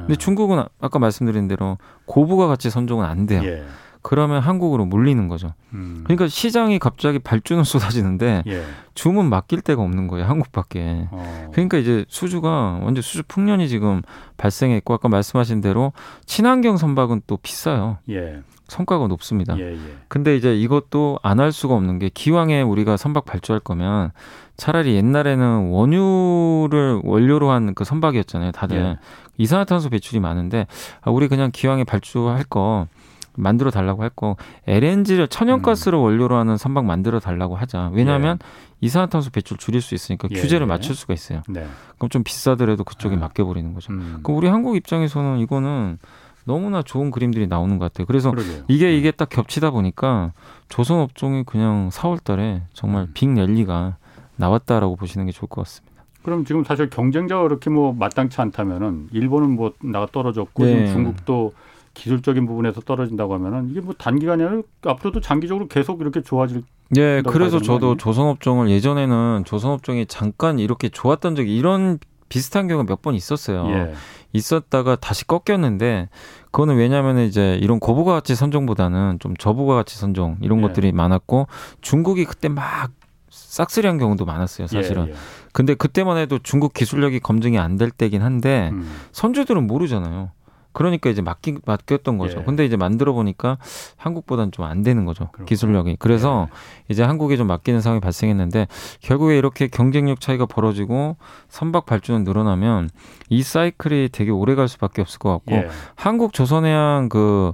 [0.02, 0.16] 근데 어.
[0.16, 3.42] 중국은 아- 아까 말씀드린 대로 고부가 가치 선종은 안 돼요.
[3.46, 3.64] 예.
[4.04, 5.54] 그러면 한국으로 물리는 거죠.
[5.74, 6.02] 음.
[6.04, 8.64] 그러니까 시장이 갑자기 발주는 쏟아지는데 예.
[8.94, 11.08] 주문 맡길 데가 없는 거예요 한국밖에.
[11.10, 11.50] 어.
[11.54, 14.02] 그러니까 이제 수주가 완전 수주 풍년이 지금
[14.38, 15.94] 발생했고 아까 말씀하신 대로
[16.26, 17.98] 친환경 선박은 또 비싸요.
[18.10, 18.42] 예.
[18.68, 19.58] 성과가 높습니다.
[19.58, 19.72] 예.
[19.74, 19.78] 예.
[20.10, 24.12] 근데 이제 이것도 안 할 수가 없는 게 기왕에 우리가 선박 발주할 거면
[24.58, 28.52] 차라리 옛날에는 원유를 원료로 한 그 선박이었잖아요.
[28.52, 28.98] 다들 예.
[29.38, 30.68] 이산화탄소 배출이 많은데
[31.02, 32.88] 아, 우리 그냥 기왕에 발주할 거
[33.36, 34.36] 만들어 달라고 할 거
[34.68, 36.04] LNG를 천연가스를 음.
[36.04, 37.90] 원료로 하는 선박 만들어 달라고 하자.
[37.94, 38.38] 왜냐하면
[38.82, 40.70] 이산화탄소 배출 줄일 수 있으니까 예, 규제를 예.
[40.70, 41.42] 맞출 수가 있어요.
[41.50, 41.66] 네.
[41.98, 43.20] 그럼 좀 비싸더라도 그쪽에 아.
[43.20, 43.92] 맡겨버리는 거죠.
[43.94, 44.20] 음.
[44.24, 45.98] 그럼 우리 한국 입장에서는 이거는
[46.46, 48.06] 너무나 좋은 그림들이 나오는 것 같아요.
[48.06, 48.64] 그래서 그러게요.
[48.68, 50.34] 이게 이게 딱 겹치다 보니까
[50.70, 53.12] 조선 업종이 그냥 4월달에 정말 음.
[53.14, 53.96] 빅 랠리가
[54.36, 56.04] 나왔다라고 보시는 게 좋을 것 같습니다.
[56.22, 60.72] 그럼 지금 사실 경쟁자가 그렇게 뭐 마땅치 않다면은 일본은 뭐 나가 떨어졌고 네.
[60.88, 61.54] 지금 중국도
[61.94, 67.32] 기술적인 부분에서 떨어진다고 하면은 이게 뭐 단기간이 아니라 앞으로도 장기적으로 계속 이렇게 좋아질 네, 더
[67.32, 67.98] 그래서 저도?
[67.98, 73.68] 조선업종을 예전에는 조선업종이 잠깐 이렇게 좋았던 적이 이런 비슷한 경우가 몇 번 있었어요.
[73.70, 73.94] 예.
[74.34, 76.10] 있었다가 다시 꺾였는데
[76.46, 80.62] 그거는 왜냐하면 이제 이런 고부가 가치 선종보다는 좀 저부가 가치 선종 이런 예.
[80.64, 81.48] 것들이 많았고
[81.82, 82.92] 중국이 그때 막
[83.30, 85.08] 싹쓸이한 경우도 많았어요, 사실은.
[85.08, 85.16] 예, 예.
[85.52, 88.90] 근데 그때만 해도 중국 기술력이 검증이 안 될 때긴 한데 음.
[89.12, 90.32] 선주들은 모르잖아요.
[90.74, 92.40] 그러니까 이제 맡기, 맡겼던 거죠.
[92.40, 92.44] 예.
[92.44, 93.58] 근데 이제 만들어 보니까
[93.98, 95.26] 한국보다는 좀 안 되는 거죠.
[95.26, 95.46] 그렇구나.
[95.46, 95.98] 기술력이.
[96.00, 96.56] 그래서 예.
[96.90, 98.68] 이제 한국에 좀 맡기는 상황이 발생했는데
[99.02, 101.18] 결국에 이렇게 경쟁력 차이가 벌어지고
[101.50, 102.90] 선박 발주는 늘어나면
[103.30, 105.68] 이 사이클이 되게 오래 갈 수밖에 없을 것 같고 예.
[105.96, 107.52] 한국 조선해양 그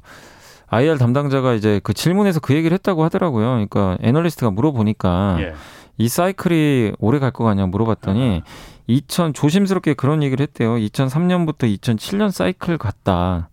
[0.68, 3.48] IR 담당자가 이제 그 질문에서 그 얘기를 했다고 하더라고요.
[3.48, 5.54] 그러니까 애널리스트가 물어보니까 예.
[5.98, 8.44] 이 사이클이 오래 갈거 같냐 물어봤더니
[8.90, 10.72] 2000 조심스럽게 그런 얘기를 했대요.
[10.76, 13.50] 2003년부터 2007년 사이클 같다.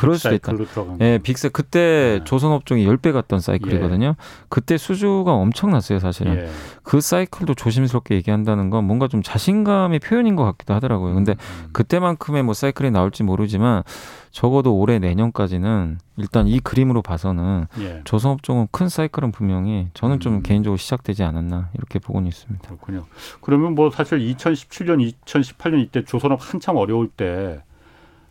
[0.00, 0.52] 그럴 수도 있다.
[1.00, 1.22] 예, 거.
[1.22, 2.24] 빅스 그때 네.
[2.24, 4.16] 조선 업종이 10배 갔던 사이클이거든요.
[4.48, 6.36] 그때 수주가 엄청났어요, 사실은.
[6.36, 6.48] 예.
[6.82, 11.14] 그 사이클도 조심스럽게 얘기한다는 건 뭔가 좀 자신감의 표현인 것 같기도 하더라고요.
[11.14, 11.68] 근데 음.
[11.72, 13.82] 그때만큼의 뭐 사이클이 나올지 모르지만
[14.30, 18.00] 적어도 올해 내년까지는 일단 이 그림으로 봐서는 예.
[18.04, 20.42] 조선업종은 큰 사이클은 분명히 저는 좀 음.
[20.42, 22.66] 개인적으로 시작되지 않았나 이렇게 보고는 있습니다.
[22.66, 23.04] 그렇군요.
[23.42, 27.62] 그러면 뭐 사실 2017년, 2018년 이때 조선업 한참 어려울 때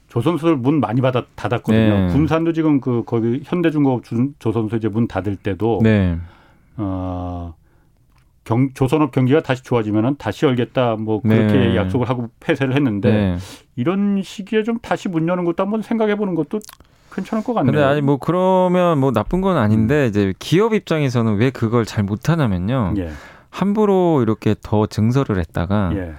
[0.10, 2.08] 조선소들 문 많이 받아 닫았거든요.
[2.08, 2.14] 네.
[2.14, 6.18] 군산도 지금 그 거기 현대중공업 준- 조선소 이제 문 닫을 때도 네,
[6.78, 7.54] 어,
[8.44, 11.76] 경, 조선업 경기가 다시 좋아지면은 다시 열겠다 뭐 그렇게 네.
[11.76, 13.38] 약속을 하고 폐쇄를 했는데 네.
[13.76, 16.60] 이런 시기에 좀 다시 문 여는 것도 한번 생각해 보는 것도
[17.14, 17.72] 괜찮을 것 같네요.
[17.72, 22.94] 근데 아니 뭐 그러면 뭐 나쁜 건 아닌데 이제 기업 입장에서는 왜 그걸 잘 못하냐면요.
[22.98, 23.10] 예,
[23.52, 26.14] 함부로 이렇게 더 증설을 했다가 예,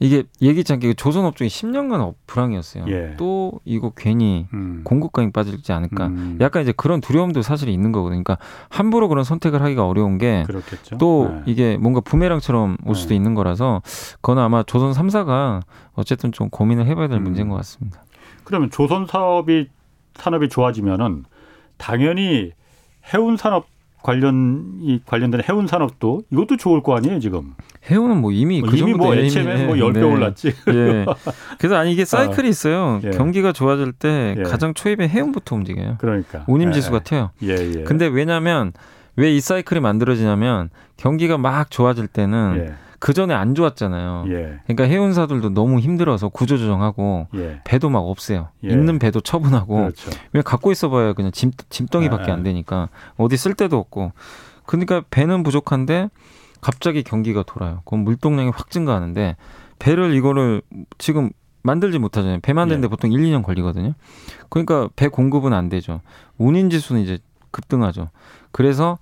[0.00, 2.84] 이게 예기치 않게 조선 업종이 10년간 업- 불황이었어요.
[2.88, 3.14] 예.
[3.16, 4.82] 또 이거 괜히 음.
[4.84, 6.06] 공급과잉에 빠지지 않을까.
[6.06, 8.22] 음, 약간 이제 그런 두려움도 사실 있는 거거든요.
[8.22, 10.98] 그러니까 함부로 그런 선택을 하기가 어려운 게 그렇겠죠.
[10.98, 11.42] 또 네.
[11.46, 13.16] 이게 뭔가 부메랑처럼 올 수도 네.
[13.16, 13.82] 있는 거라서
[14.20, 15.62] 그건 아마 조선 3사가
[15.94, 17.24] 어쨌든 좀 고민을 해봐야 될 음.
[17.24, 18.04] 문제인 것 같습니다.
[18.44, 19.68] 그러면 조선 사업이
[20.14, 21.24] 산업이 좋아지면은
[21.76, 22.52] 당연히
[23.12, 23.66] 해운 산업
[24.08, 27.52] 관련 이 관련된 해운 산업도 이것도 좋을 거 아니에요 지금.
[27.90, 29.82] 해운은 뭐 이미 그 이미 뭐돼 애초에 뭐 네.
[29.82, 30.02] 10배 네.
[30.02, 30.48] 올랐지.
[30.72, 31.04] 예.
[31.58, 33.02] 그래서 아니 이게 사이클이 있어요.
[33.04, 33.10] 예.
[33.10, 34.42] 경기가 좋아질 때 예.
[34.44, 35.96] 가장 초입에 해운부터 움직여요.
[35.98, 36.44] 그러니까.
[36.46, 37.32] 운임 지수가 튀어요.
[37.42, 37.82] 예, 예.
[37.84, 38.72] 근데 왜냐면
[39.16, 44.24] 왜 이 사이클이 만들어지냐면 경기가 막 좋아질 때는 예, 그 전에 안 좋았잖아요.
[44.28, 47.60] 예, 그러니까 해운사들도 너무 힘들어서 구조조정하고 예.
[47.64, 48.48] 배도 막 없애요.
[48.64, 48.68] 예.
[48.68, 50.10] 있는 배도 처분하고 그렇죠.
[50.32, 54.12] 왜 갖고 있어봐야 그냥 짐 짐덩이밖에 아, 안 되니까 어디 쓸 데도 없고.
[54.66, 56.10] 그러니까 배는 부족한데
[56.60, 57.82] 갑자기 경기가 돌아요.
[57.84, 59.36] 그럼 물동량이 확 증가하는데
[59.78, 60.62] 배를 이거를
[60.98, 61.30] 지금
[61.62, 62.40] 만들지 못하잖아요.
[62.40, 62.88] 배 만드는데 예.
[62.88, 63.94] 보통 1, 2년 걸리거든요.
[64.48, 66.00] 그러니까 배 공급은 안 되죠.
[66.36, 67.18] 운임 지수는 이제
[67.50, 68.10] 급등하죠.
[68.50, 68.98] 그래서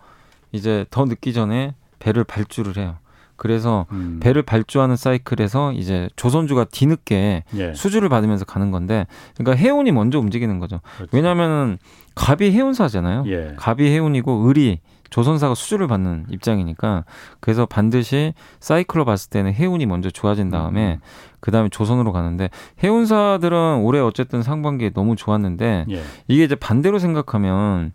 [0.53, 2.97] 이제 더 늦기 전에 배를 발주를 해요.
[3.37, 4.19] 그래서 음.
[4.21, 7.75] 배를 발주하는 사이클에서 이제 조선주가 뒤늦게 예.
[7.75, 10.81] 수주를 받으면서 가는 건데 그러니까 해운이 먼저 움직이는 거죠.
[10.97, 11.17] 그렇죠.
[11.17, 11.79] 왜냐하면은
[12.15, 13.25] 갑이 해운사잖아요.
[13.27, 13.55] 예.
[13.57, 17.05] 갑이 해운이고 을이 조선사가 수주를 받는 입장이니까
[17.41, 21.01] 그래서 반드시 사이클로 봤을 때는 해운이 먼저 좋아진 다음에 음.
[21.41, 22.51] 그 다음에 조선으로 가는데
[22.83, 26.03] 해운사들은 올해 어쨌든 상반기에 너무 좋았는데 예.
[26.27, 27.93] 이게 이제 반대로 생각하면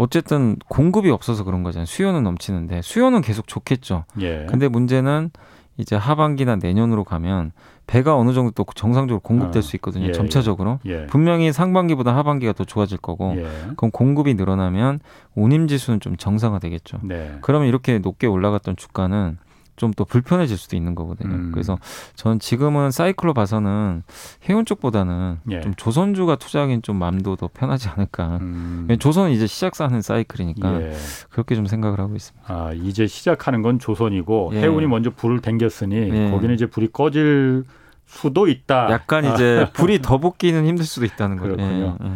[0.00, 1.84] 어쨌든 공급이 없어서 그런 거잖아요.
[1.84, 4.04] 수요는 넘치는데 수요는 계속 좋겠죠.
[4.22, 4.46] 예.
[4.48, 5.30] 근데 문제는
[5.76, 7.52] 이제 하반기나 내년으로 가면
[7.86, 10.06] 배가 어느 정도 또 정상적으로 공급될 어, 수 있거든요.
[10.06, 10.78] 예, 점차적으로.
[10.86, 11.04] 예.
[11.06, 13.46] 분명히 상반기보다 하반기가 더 좋아질 거고 예.
[13.76, 15.00] 그럼 공급이 늘어나면
[15.34, 17.00] 운임 지수는 좀 정상화되겠죠.
[17.02, 17.36] 네.
[17.42, 19.36] 그러면 이렇게 높게 올라갔던 주가는
[19.80, 21.34] 좀 또 불편해질 수도 있는 거거든요.
[21.34, 21.50] 음.
[21.52, 21.78] 그래서
[22.14, 24.02] 전 지금은 사이클로 봐서는
[24.48, 25.60] 해운 쪽보다는 예.
[25.60, 28.38] 좀 조선주가 투자하기엔 좀 마음도 더 편하지 않을까.
[28.40, 28.88] 음.
[28.98, 30.92] 조선은 이제 시작사는 사이클이니까 예.
[31.30, 32.46] 그렇게 좀 생각을 하고 있습니다.
[32.52, 34.60] 아, 이제 시작하는 건 조선이고 예.
[34.60, 36.30] 해운이 먼저 불을 댕겼으니 예.
[36.30, 37.64] 거기는 이제 불이 꺼질
[38.06, 38.90] 수도 있다.
[38.90, 41.52] 약간 이제 불이 더 붙기는 힘들 수도 있다는 거죠.
[41.52, 41.56] 아.
[41.56, 41.96] 그렇군요.
[42.02, 42.10] 예, 예.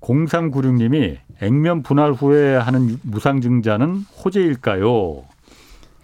[0.00, 5.24] 0396님이 액면 분할 후에 하는 무상증자는 호재일까요?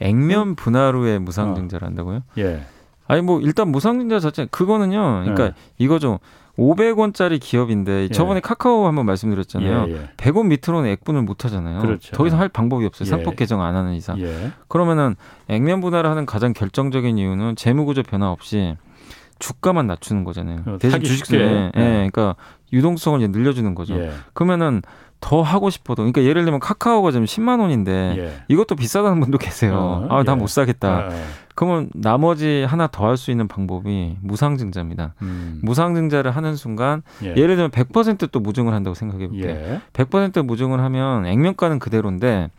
[0.00, 2.22] 액면 분할 후에 무상증자를 한다고요?
[2.38, 2.62] 예.
[3.06, 5.22] 아니 뭐 일단 무상증자 자체 그거는요.
[5.22, 5.54] 그러니까 네.
[5.78, 6.20] 이거죠.
[6.58, 8.08] 500원짜리 기업인데 예.
[8.08, 9.86] 저번에 카카오 한번 말씀드렸잖아요.
[9.88, 10.10] 예, 예.
[10.16, 11.80] 100원 밑으로는 액분을 못 하잖아요.
[11.80, 12.14] 그렇죠.
[12.14, 13.06] 더 이상 할 방법이 없어요.
[13.06, 13.10] 예.
[13.10, 14.20] 상법 개정 안 하는 이상.
[14.20, 14.52] 예.
[14.68, 15.16] 그러면은
[15.48, 18.76] 액면 분할을 하는 가장 결정적인 이유는 재무 구조 변화 없이
[19.38, 20.62] 주가만 낮추는 거잖아요.
[20.66, 21.44] 어, 대신 주식세, 쉽게.
[21.44, 22.10] 예, 예.
[22.10, 22.36] 그러니까
[22.72, 23.98] 유동성을 이제 늘려주는 거죠.
[23.98, 24.12] 예.
[24.34, 24.82] 그러면은
[25.20, 28.32] 더 하고 싶어도, 그러니까 예를 들면 카카오가 지금 10만 원인데 예.
[28.48, 29.74] 이것도 비싸다는 분도 계세요.
[29.74, 30.36] 어, 아, 나 예.
[30.36, 30.88] 못 사겠다.
[30.88, 31.10] 아,
[31.54, 35.14] 그러면 나머지 하나 더 할 수 있는 방법이 무상증자입니다.
[35.20, 35.60] 음.
[35.62, 37.28] 무상증자를 하는 순간 예.
[37.36, 39.50] 예를 들면 100%또 무증을 한다고 생각해 볼게요.
[39.50, 39.80] 예.
[39.92, 42.50] 100% 무증을 하면 액면가는 그대로인데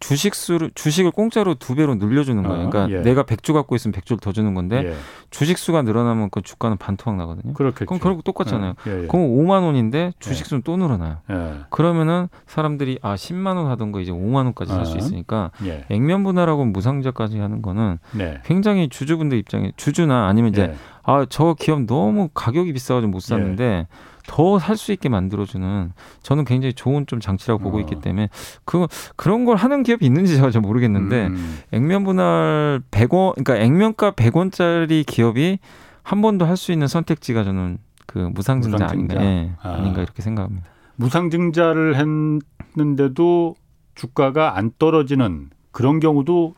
[0.00, 2.66] 주식 수를 주식을 공짜로 두 배로 늘려주는 거예요.
[2.66, 3.02] 어, 그러니까 예.
[3.02, 4.94] 내가 100주 갖고 있으면 100주를 더 주는 건데 예.
[5.30, 7.52] 주식 수가 늘어나면 그 주가는 반토막 나거든요.
[7.54, 7.86] 그렇겠죠.
[7.86, 8.74] 그럼 결국 똑같잖아요.
[8.86, 9.06] 예, 예.
[9.06, 11.18] 그럼 5만 원인데 주식 수는 또 늘어나요.
[11.30, 11.60] 예.
[11.70, 14.96] 그러면은 사람들이 아 10만 원 하던 거 이제 5만 원까지 살수 어.
[14.98, 15.84] 있으니까 예.
[15.90, 18.40] 액면 분할하고 무상증자까지 하는 거는 네.
[18.44, 20.74] 굉장히 주주분들 입장에 주주나 아니면 이제 예.
[21.02, 23.86] 아저 기업 너무 가격이 비싸가지고 못 샀는데
[24.28, 27.80] 더 살 수 있게 만들어주는 저는 굉장히 좋은 좀 장치라고 보고 어.
[27.80, 28.28] 있기 때문에
[28.64, 28.86] 그
[29.16, 31.58] 그런 걸 하는 기업이 있는지 제가 잘 모르겠는데 음.
[31.72, 35.58] 액면 분할 100원 그러니까 액면가 100원짜리 기업이
[36.02, 39.14] 한 번도 할 수 있는 선택지가 저는 그 무상증자, 무상증자.
[39.18, 39.74] 아닌가 예, 아.
[39.74, 40.66] 아닌가 이렇게 생각합니다.
[40.96, 43.54] 무상증자를 했는데도
[43.94, 46.54] 주가가 안 떨어지는 그런 경우도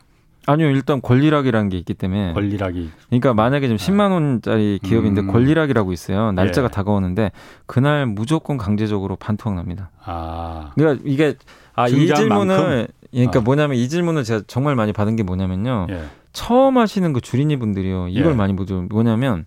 [0.47, 2.33] 아니요, 일단 권리락이라는 게 있기 때문에.
[2.33, 2.89] 권리락이.
[3.07, 5.27] 그러니까 만약에 지금 10만 원짜리 기업인데 음.
[5.31, 6.31] 권리락이라고 있어요.
[6.31, 6.71] 날짜가 예.
[6.71, 7.31] 다가오는데
[7.67, 9.91] 그날 무조건 강제적으로 반토막 납니다.
[10.03, 10.71] 아.
[10.75, 11.35] 그러니까 이게
[11.75, 12.87] 아, 이 질문을 만큼?
[13.11, 13.41] 그러니까 아.
[13.41, 15.87] 뭐냐면 이 질문을 제가 정말 많이 받은 게 뭐냐면요.
[15.91, 16.03] 예.
[16.33, 18.07] 처음 하시는 그 주린이 분들이요.
[18.09, 18.35] 이걸 예.
[18.35, 18.85] 많이 보죠.
[18.89, 19.45] 뭐냐면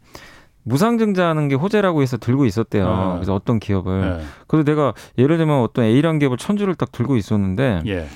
[0.65, 2.87] 무상증자하는 게 호재라고 해서 들고 있었대요.
[2.87, 3.15] 아.
[3.15, 4.21] 그래서 어떤 기업을.
[4.21, 4.25] 예.
[4.47, 8.07] 그래서 내가 예를 들면 어떤 A라는 기업을 천 주를 딱 들고 있었는데 예.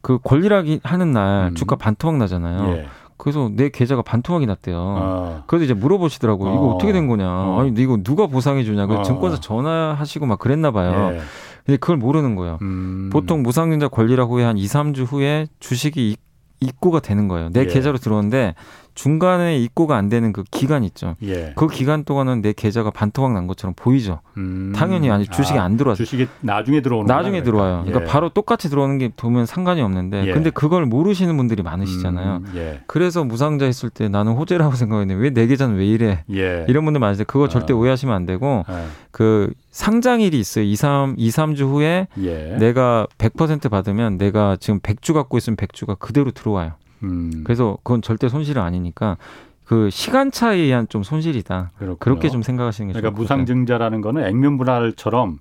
[0.00, 1.54] 그 권리락이 하는 날 음.
[1.54, 2.72] 주가 반토막 나잖아요.
[2.76, 2.86] 예.
[3.16, 4.76] 그래서 내 계좌가 반토막이 났대요.
[4.78, 5.42] 어.
[5.46, 6.52] 그래서 이제 물어보시더라고요.
[6.52, 6.74] 이거 어.
[6.74, 7.26] 어떻게 된 거냐.
[7.28, 7.60] 어.
[7.60, 8.86] 아니, 이거 누가 보상해 주냐.
[8.86, 9.02] 그 어.
[9.02, 11.12] 증권사 전화하시고 막 그랬나 봐요.
[11.14, 11.20] 예.
[11.64, 12.58] 근데 그걸 모르는 거예요.
[12.62, 13.10] 음.
[13.12, 16.20] 보통 무상증자 권리락 후에 한 2, 3주 후에 주식이 입-
[16.60, 17.48] 입고가 되는 거예요.
[17.50, 17.66] 내 예.
[17.66, 18.54] 계좌로 들어오는데
[18.96, 21.14] 중간에 입고가 안 되는 그 기간 있죠.
[21.22, 21.52] 예.
[21.54, 24.20] 그 기간 동안은 내 계좌가 반토막 난 것처럼 보이죠.
[24.38, 24.72] 음.
[24.74, 26.04] 당연히 아니 주식이 아, 안 들어왔어요.
[26.04, 27.72] 주식이 나중에 들어오는 나중에 들어와요.
[27.82, 27.92] 그러니까.
[27.92, 30.32] 그러니까 바로 똑같이 들어오는 게 보면 상관이 없는데 예.
[30.32, 32.36] 근데 그걸 모르시는 분들이 많으시잖아요.
[32.46, 32.80] 음, 예.
[32.86, 36.24] 그래서 무상자 했을 때 나는 호재라고 생각했는데 왜 내 계좌는 왜 이래?
[36.32, 36.64] 예.
[36.66, 37.26] 이런 분들 많으세요.
[37.28, 37.76] 그거 절대 어.
[37.76, 38.74] 오해하시면 안 되고 예.
[39.10, 40.64] 그 상장일이 있어요.
[40.64, 42.56] 2, 3, 2, 3주 후에 예.
[42.58, 46.72] 내가 100% 받으면 내가 지금 100주 갖고 있으면 100주가 그대로 들어와요.
[47.02, 47.42] 음.
[47.44, 49.16] 그래서 그건 절대 손실은 아니니까
[49.64, 51.72] 그 시간 차에 의한 좀 손실이다.
[51.76, 51.96] 그렇군요.
[51.98, 53.38] 그렇게 좀 생각하시는 게 그러니까 좋을 것 같아요.
[53.44, 55.38] 무상증자라는 거는 액면 분할처럼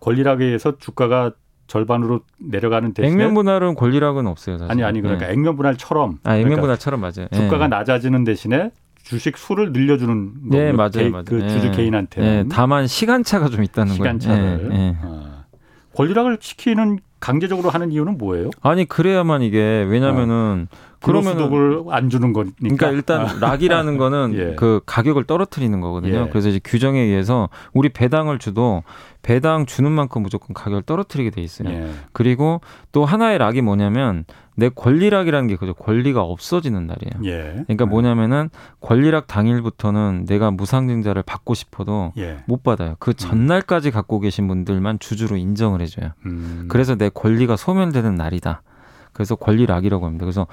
[0.00, 1.32] 권리락에 의해서 주가가
[1.66, 4.58] 절반으로 내려가는 대신에 액면 분할은 권리락은 없어요.
[4.58, 4.70] 사실.
[4.70, 5.32] 아니 아니 그러니까 예.
[5.32, 7.26] 액면 분할처럼 아, 액면 그러니까 분할처럼 맞아요.
[7.32, 7.36] 예.
[7.36, 8.70] 주가가 낮아지는 대신에
[9.02, 10.72] 주식 수를 늘려주는 네.
[10.72, 11.24] 맞아요, 개- 맞아요.
[11.24, 11.48] 그 예.
[11.48, 14.72] 주주 개인한테는 예, 다만 시간차가 좀 있다는 시간차를 거예요.
[14.72, 14.96] 예, 예.
[15.02, 15.25] 어.
[15.96, 18.50] 권리락을 시키는 강제적으로 하는 이유는 뭐예요?
[18.60, 20.68] 아니 그래야만 이게 왜냐면은
[21.00, 22.56] 그러면은 불로소득을 안 주는 거니까.
[22.60, 24.54] 그러니까 일단 락이라는 거는 예.
[24.56, 26.26] 그 가격을 떨어뜨리는 거거든요.
[26.26, 26.28] 예.
[26.30, 28.82] 그래서 이제 규정에 의해서 우리 배당을 주도
[29.22, 31.68] 배당 주는 만큼 무조건 가격을 떨어뜨리게 돼 있어요.
[31.70, 31.90] 예.
[32.12, 32.60] 그리고
[32.92, 34.24] 또 하나의 락이 뭐냐면
[34.56, 35.74] 내 권리락이라는 게 그죠.
[35.74, 37.30] 권리가 없어지는 날이에요.
[37.30, 37.52] 예.
[37.64, 38.48] 그러니까 뭐냐면은
[38.80, 42.38] 권리락 당일부터는 내가 무상증자를 받고 싶어도 예.
[42.46, 42.96] 못 받아요.
[42.98, 46.12] 그 전날까지 갖고 계신 분들만 주주로 인정을 해줘요.
[46.24, 46.66] 음.
[46.68, 48.62] 그래서 내 권리가 소멸되는 날이다.
[49.12, 50.24] 그래서 권리락이라고 합니다.
[50.24, 50.46] 그래서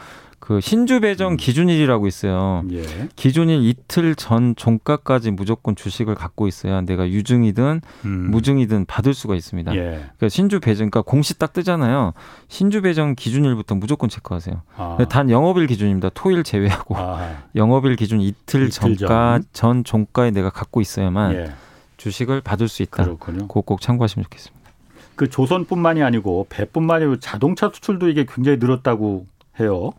[0.43, 2.65] 그 신주 배정 기준일이라고 있어요.
[2.73, 2.83] 예.
[3.15, 8.09] 기준일 이틀 전 종가까지 무조건 주식을 갖고 있어야 내가 유증이든 음.
[8.29, 9.73] 무증이든 받을 수가 있습니다.
[9.73, 9.79] 예.
[9.79, 12.11] 그러니까 신주 배정, 그러니까 공시 딱 뜨잖아요.
[12.49, 14.63] 신주 배정 기준일부터 무조건 체크하세요.
[14.75, 14.97] 아.
[15.07, 16.09] 단 영업일 기준입니다.
[16.13, 17.37] 토일 제외하고 아.
[17.55, 21.53] 영업일 기준 이틀, 이틀 전가 전 종가에 내가 갖고 있어야만 예.
[21.95, 23.05] 주식을 받을 수 있다.
[23.05, 23.47] 그렇군요.
[23.47, 24.71] 그거 꼭 참고하시면 좋겠습니다.
[25.15, 29.25] 그 조선뿐만이 아니고 배뿐만이 아니고 자동차 수출도 이게 굉장히 늘었다고
[29.61, 29.93] 해요.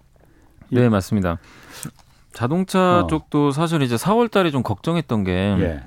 [0.75, 0.81] 예.
[0.81, 1.39] 네, 맞습니다.
[2.33, 3.07] 자동차 어.
[3.07, 5.83] 쪽도 사실 이제 4월 달에 좀 걱정했던 게 예.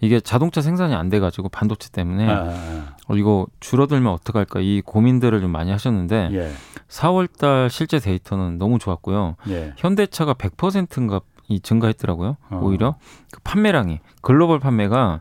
[0.00, 4.80] 이게 자동차 생산이 안 돼 가지고 반도체 때문에 아, 아, 어, 이거 줄어들면 어떡할까 이
[4.84, 5.74] 고민들을 좀 많이 아.
[5.74, 6.52] 하셨는데 예.
[6.88, 9.36] 4월 달 실제 데이터는 너무 좋았고요.
[9.48, 9.74] 예.
[9.76, 12.36] 현대차가 100%인가 이 증가했더라고요.
[12.50, 12.60] 어.
[12.62, 12.96] 오히려
[13.32, 15.20] 그 판매량이 글로벌 판매가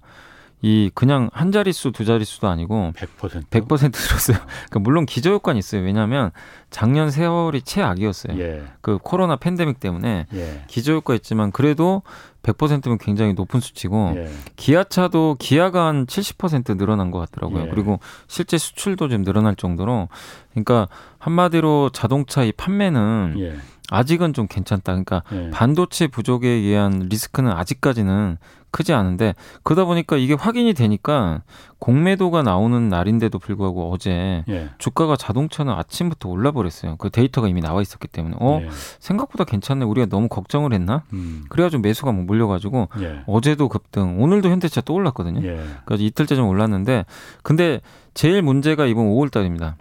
[0.61, 3.45] 이 그냥 한 자릿수 두 자릿수도 아니고 100%.
[3.47, 4.37] 100% 늘었어요.
[4.37, 5.83] 그러니까 물론 기저 효과는 있어요.
[5.83, 6.31] 왜냐하면
[6.71, 8.39] 작년 세월이 최악이었어요.
[8.39, 8.63] 예.
[8.81, 10.63] 그 코로나 팬데믹 때문에 예.
[10.67, 12.01] 기저 효과 있지만 그래도
[12.41, 14.31] 100%면 굉장히 높은 수치고 예.
[14.55, 17.65] 기아차도 기아가 한 70% 늘어난 것 같더라고요.
[17.65, 17.69] 예.
[17.69, 20.09] 그리고 실제 수출도 좀 늘어날 정도로
[20.51, 20.87] 그러니까
[21.19, 23.57] 한마디로 자동차 이 판매는 예.
[23.89, 24.93] 아직은 좀 괜찮다.
[24.93, 25.49] 그러니까 예.
[25.51, 28.37] 반도체 부족에 의한 리스크는 아직까지는
[28.71, 31.41] 크지 않은데 그러다 보니까 이게 확인이 되니까
[31.79, 34.69] 공매도가 나오는 날인데도 불구하고 어제 예.
[34.77, 36.95] 주가가 자동차는 아침부터 올라 버렸어요.
[36.97, 38.69] 그 데이터가 이미 나와 있었기 때문에 어 예.
[38.99, 39.85] 생각보다 괜찮네.
[39.85, 41.03] 우리가 너무 걱정을 했나?
[41.13, 41.45] 음.
[41.49, 43.23] 그래가지고 매수가 막 몰려가지고 예.
[43.27, 45.47] 어제도 급등, 오늘도 현대차 또 올랐거든요.
[45.47, 45.63] 예.
[45.85, 47.05] 그래서 이틀째 좀 올랐는데
[47.43, 47.81] 근데
[48.13, 49.75] 제일 문제가 이번 5월달입니다.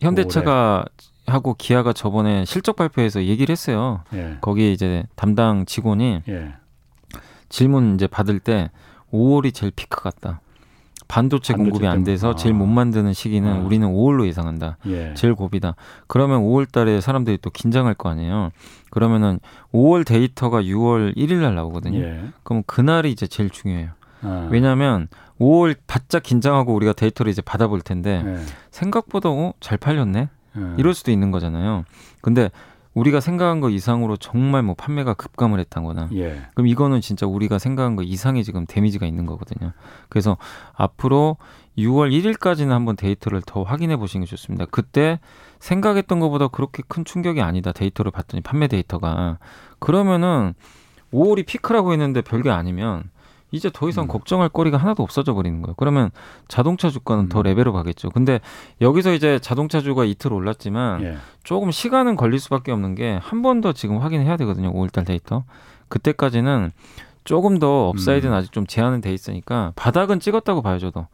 [0.00, 0.84] 현대차가
[1.26, 4.02] 하고 기아가 저번에 실적 발표에서 얘기를 했어요.
[4.14, 4.38] 예.
[4.40, 6.54] 거기 이제 담당 직원이 예.
[7.48, 8.70] 질문 이제 받을 때
[9.12, 10.40] 5월이 제일 피크 같다.
[11.08, 12.42] 반도체 반도체 공급이 안 돼서 때문에.
[12.42, 13.58] 제일 못 만드는 시기는 아.
[13.60, 14.76] 우리는 5월로 예상한다.
[14.86, 15.14] 예.
[15.14, 15.74] 제일 고비다.
[16.06, 18.50] 그러면 5월 달에 사람들이 또 긴장할 거 아니에요.
[18.90, 19.40] 그러면은
[19.72, 21.98] 5월 데이터가 6월 1일 날 나오거든요.
[21.98, 22.20] 예.
[22.42, 23.90] 그럼 그날이 이제 제일 중요해요.
[24.20, 24.48] 아.
[24.50, 25.08] 왜냐하면
[25.40, 28.38] 5월 바짝 긴장하고 우리가 데이터를 이제 받아볼 텐데 예.
[28.70, 30.28] 생각보다 어, 잘 팔렸네.
[30.58, 30.74] 예.
[30.76, 31.84] 이럴 수도 있는 거잖아요.
[32.20, 32.50] 근데
[32.94, 36.42] 우리가 생각한 거 이상으로 정말 뭐 판매가 급감을 했다거나 예.
[36.54, 39.72] 그럼 이거는 진짜 우리가 생각한 거 이상의 지금 데미지가 있는 거거든요.
[40.08, 40.36] 그래서
[40.74, 41.36] 앞으로
[41.76, 44.66] 6월 1일까지는 한번 데이터를 더 확인해 보시는 게 좋습니다.
[44.70, 45.20] 그때
[45.60, 47.72] 생각했던 것보다 그렇게 큰 충격이 아니다.
[47.72, 49.38] 데이터를 봤더니 판매 데이터가
[49.78, 50.54] 그러면은
[51.12, 53.04] 5월이 피크라고 했는데 별게 아니면
[53.50, 54.08] 이제 더 이상 음.
[54.08, 55.74] 걱정할 거리가 하나도 없어져 버리는 거예요.
[55.78, 56.10] 그러면
[56.48, 57.42] 자동차 주가는 더 음.
[57.44, 58.10] level up 하겠죠.
[58.10, 58.40] 근데
[58.80, 61.16] 여기서 이제 자동차 주가 이틀 올랐지만 예.
[61.44, 64.72] 조금 시간은 걸릴 수밖에 없는 게 한 번 더 지금 확인해야 되거든요.
[64.72, 65.44] 5월달 데이터.
[65.88, 66.70] 그때까지는
[67.24, 68.36] 조금 더 upside는 음.
[68.36, 71.06] 아직 좀 제한은 돼 있으니까 바닥은 찍었다고 봐요, 저도.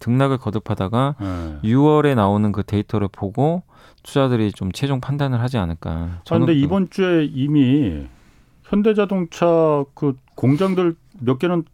[0.00, 1.68] 등락을 거듭하다가 예.
[1.68, 3.62] 6월에 나오는 그 데이터를 보고
[4.02, 5.90] 투자들이 좀 최종 판단을 하지 않을까.
[5.90, 8.06] 아, 저는 근데 그- 이번 주에 이미
[8.64, 11.64] 현대자동차 그 공장들 몇 개는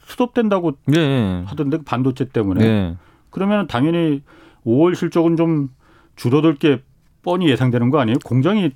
[0.00, 1.42] 수습된다고 예, 예.
[1.46, 2.96] 하던데 그 반도체 때문에 네.
[3.30, 4.22] 그러면 당연히
[4.66, 5.70] 5월 실적은 좀
[6.16, 6.82] 줄어들 게
[7.22, 8.16] 뻔히 예상되는 거 아니에요?
[8.24, 8.72] 공장이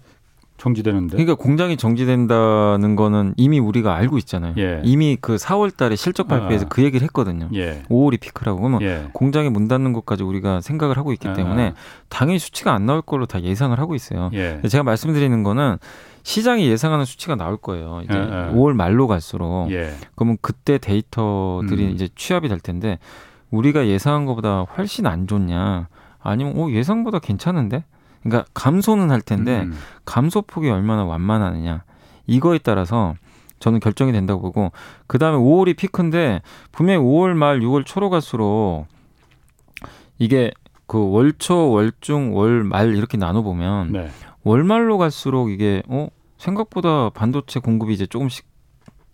[0.58, 1.16] 정지되는데.
[1.16, 4.54] 그러니까 공장이 정지된다는 거는 이미 우리가 알고 있잖아요.
[4.58, 4.80] 예.
[4.84, 6.68] 이미 그 4월 달에 실적 발표에서 아.
[6.68, 7.48] 그 얘기를 했거든요.
[7.54, 7.82] 예.
[7.88, 8.60] 5월이 피크라고.
[8.60, 9.08] 그러면 예.
[9.12, 11.32] 공장이 문 닫는 것까지 우리가 생각을 하고 있기 아.
[11.32, 11.74] 때문에
[12.08, 14.30] 당연히 수치가 안 나올 걸로 다 예상을 하고 있어요.
[14.34, 14.60] 예.
[14.68, 15.78] 제가 말씀드리는 거는
[16.22, 18.00] 시장이 예상하는 수치가 나올 거예요.
[18.04, 18.52] 이제 예, 예.
[18.54, 19.70] 5월 말로 갈수록.
[19.70, 19.94] 예.
[20.14, 21.90] 그러면 그때 데이터들이 음.
[21.90, 22.98] 이제 취합이 될 텐데
[23.50, 25.88] 우리가 예상한 것보다 훨씬 안 좋냐?
[26.20, 27.84] 아니면 어 예상보다 괜찮은데?
[28.22, 29.76] 그러니까 감소는 할 텐데 음.
[30.04, 31.82] 감소폭이 얼마나 완만하느냐
[32.28, 33.14] 이거에 따라서
[33.58, 34.70] 저는 결정이 된다고 보고
[35.08, 38.86] 그 다음에 5월이 피크인데 분명히 5월 말 6월 초로 갈수록
[40.18, 40.52] 이게
[40.86, 44.10] 그 월초 월중 월 말 이렇게 나눠 보면 네.
[44.44, 48.46] 월말로 갈수록 이게 어 생각보다 반도체 공급이 이제 조금씩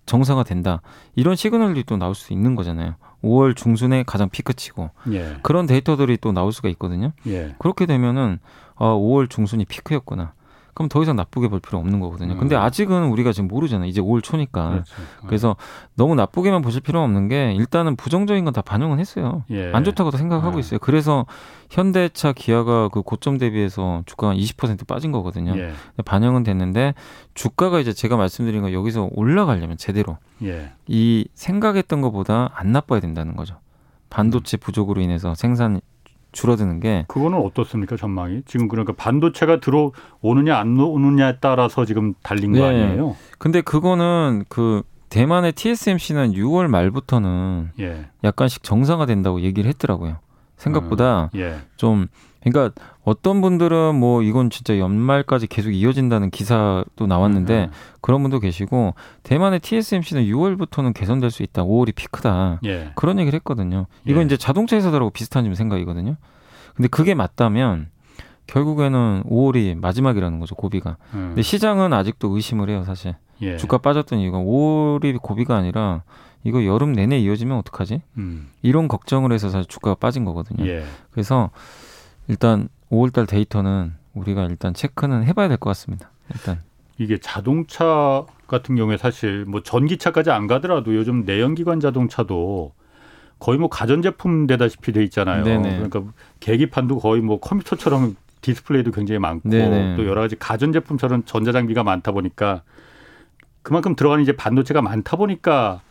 [0.07, 0.81] 정상화 된다
[1.14, 2.95] 이런 시그널이 또 나올 수 있는 거잖아요.
[3.22, 5.37] 5월 중순에 가장 피크치고 예.
[5.43, 7.12] 그런 데이터들이 또 나올 수가 있거든요.
[7.26, 7.55] 예.
[7.59, 8.39] 그렇게 되면은
[8.76, 10.33] 아 5월 중순이 피크였구나.
[10.79, 12.37] 그럼 더 이상 나쁘게 볼 필요 없는 거거든요.
[12.39, 12.61] 근데 음.
[12.61, 13.89] 아직은 우리가 지금 모르잖아요.
[13.89, 14.70] 이제 5월 초니까.
[14.70, 14.95] 그렇죠.
[15.26, 15.57] 그래서
[15.97, 19.43] 너무 나쁘게만 보실 필요는 없는 게 일단은 부정적인 건 다 반영은 했어요.
[19.51, 19.72] 예.
[19.72, 20.61] 안 좋다고 도 생각하고 아.
[20.61, 20.79] 있어요.
[20.79, 21.26] 그래서
[21.70, 25.59] 현대차, 기아가 그 고점 대비해서 주가가 20% 빠진 거거든요.
[25.59, 25.72] 예.
[26.05, 26.95] 반영은 됐는데
[27.35, 30.70] 주가가 이제 제가 말씀드린 거 여기서 올라가려면 제대로 예.
[30.87, 33.57] 이 생각했던 것보다 안 나빠야 된다는 거죠.
[34.11, 35.81] 반도체 부족으로 인해서 생산이
[36.33, 38.43] 줄어드는 게 그거는 어떻습니까 전망이?
[38.47, 42.64] 지금 그러니까 반도체가 들어오느냐 안 오느냐에 따라서 지금 달린 거 네.
[42.66, 43.16] 아니에요?
[43.39, 48.09] 근데 그거는 그 대만의 TSMC는 6월 말부터는 예.
[48.24, 50.18] 약간씩 정상화된다고 얘기를 했더라고요.
[50.57, 51.61] 생각보다 예.
[51.76, 52.09] 좀
[52.51, 57.70] 그러니까 어떤 분들은 뭐 이건 진짜 연말까지 계속 이어진다는 기사도 나왔는데 음,
[58.01, 61.64] 그런 분도 계시고 대만의 TSMC는 6월부터는 개선될 수 있다.
[61.64, 62.61] 5월이 피크다.
[62.64, 62.92] 예.
[62.94, 63.86] 그런 얘기를 했거든요.
[64.05, 64.26] 이건 예.
[64.26, 66.16] 이제 자동차 회사들하고 비슷한 좀 생각이거든요.
[66.74, 67.88] 근데 그게 맞다면
[68.46, 70.55] 결국에는 5월이 마지막이라는 거죠.
[70.55, 70.96] 고비가.
[71.14, 71.28] 음.
[71.28, 73.14] 근데 시장은 아직도 의심을 해요, 사실.
[73.42, 73.57] 예.
[73.57, 76.03] 주가 빠졌던 이유가 5월이 고비가 아니라
[76.44, 78.03] 이거 여름 내내 이어지면 어떡하지?
[78.16, 78.49] 음.
[78.62, 80.66] 이런 걱정을 해서 사실 주가가 빠진 거거든요.
[80.66, 80.84] 예.
[81.11, 81.51] 그래서
[82.29, 86.11] 일단 5월달 데이터는 우리가 일단 체크는 해봐야 될 것 같습니다.
[86.33, 86.61] 일단
[86.99, 92.72] 이게 자동차 같은 경우에 사실 뭐 전기차까지 안 가더라도 요즘 내연기관 자동차도
[93.39, 95.45] 거의 뭐 가전제품 되다시피 돼 있잖아요.
[95.45, 95.76] 네네.
[95.76, 96.03] 그러니까
[96.41, 99.97] 계기판도 거의 뭐 컴퓨터처럼 디스플레이도 굉장히 많고 네네.
[99.97, 102.62] 또 여러 가지 가전제품처럼 전자장비가 많다 보니까
[103.62, 105.83] 그만큼 들어가는 이제 반도체가 많다 보니까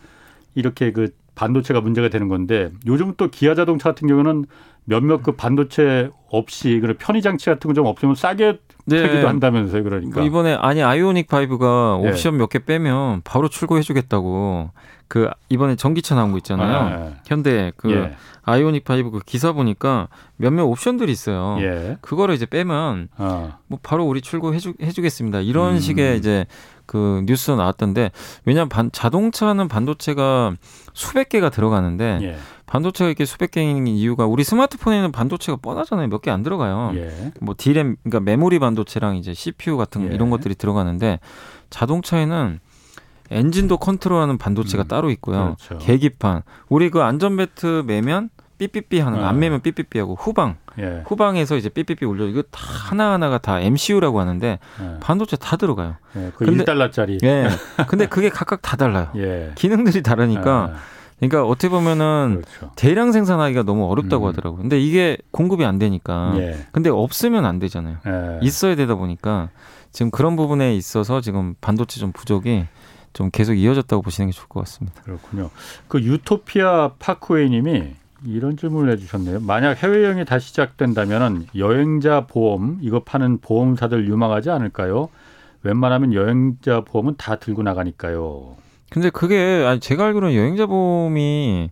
[0.55, 4.45] 이렇게 그 반도체가 문제가 되는 건데 요즘 또 기아 자동차 같은 경우는
[4.85, 8.59] 몇몇 그 반도체 없이 그런 편의 장치 같은 거 좀 없으면 싸게
[8.89, 9.83] 팔기도 한다면서요.
[9.83, 12.09] 그러니까 이번에 아니 아이오닉 5가 예.
[12.09, 14.71] 옵션 몇개 빼면 바로 출고해 주겠다고
[15.09, 17.13] 그 이번에 전기차 나온 거 있잖아요.
[17.25, 18.15] 현대 그 예.
[18.43, 20.07] 아이오닉 5그 기사 보니까
[20.37, 21.57] 몇몇 옵션들이 있어요.
[21.59, 21.97] 예.
[22.01, 23.57] 그거를 이제 빼면 어.
[23.67, 25.41] 뭐 바로 우리 출고해 주 해주겠습니다.
[25.41, 25.79] 이런 음.
[25.79, 26.45] 식의 이제
[26.87, 28.09] 그 뉴스가 나왔던데
[28.45, 30.55] 왜냐하면 반, 자동차는 반도체가
[30.93, 32.37] 수백 개가 들어가는데 예.
[32.65, 36.07] 반도체가 이렇게 수백 개인 이유가 우리 스마트폰에는 반도체가 뻔하잖아요.
[36.07, 36.91] 몇 개 안 들어가요.
[36.95, 37.31] 예.
[37.39, 40.15] 뭐 D램 그러니까 메모리 반도체랑 이제 CPU 같은 예.
[40.15, 41.19] 이런 것들이 들어가는데
[41.69, 42.59] 자동차에는
[43.29, 45.55] 엔진도 컨트롤하는 반도체가 음, 따로 있고요.
[45.67, 45.85] 그렇죠.
[45.85, 49.29] 계기판 우리 그 안전벨트 매면 삐삐삐 하는 거, 아.
[49.29, 51.03] 안 매면 삐삐삐 하고 후방 예.
[51.05, 54.99] 후방에서 이제 삐삐삐 올려 이거 다 하나 하나가 다 MCU라고 하는데 예.
[54.99, 55.95] 반도체 다 들어가요.
[56.15, 56.31] 예.
[56.35, 57.23] 그 근데- 1달러짜리.
[57.23, 57.47] 예.
[57.87, 59.09] 근데 그게 각각 다 달라요.
[59.15, 59.51] 예.
[59.55, 60.75] 기능들이 다르니까 아,
[61.19, 62.71] 그러니까 어떻게 보면은 그렇죠.
[62.75, 64.29] 대량 생산하기가 너무 어렵다고 음.
[64.29, 64.61] 하더라고요.
[64.61, 66.57] 근데 이게 공급이 안 되니까 예.
[66.71, 67.97] 근데 없으면 안 되잖아요.
[68.05, 68.39] 예.
[68.45, 69.49] 있어야 되다 보니까
[69.91, 72.65] 지금 그런 부분에 있어서 지금 반도체 좀 부족이
[73.13, 75.01] 좀 계속 이어졌다고 보시는 게 좋을 것 같습니다.
[75.01, 75.49] 그렇군요.
[75.87, 77.95] 그 유토피아 파크웨이 님이
[78.25, 79.39] 이런 질문을 해주셨네요.
[79.41, 85.09] 만약 해외 여행이 다시 시작된다면 여행자 보험 이거 파는 보험사들 유망하지 않을까요?
[85.63, 88.55] 웬만하면 여행자 보험은 다 들고 나가니까요.
[88.89, 91.69] 근데 그게 아니 제가 알기로는 여행자 보험이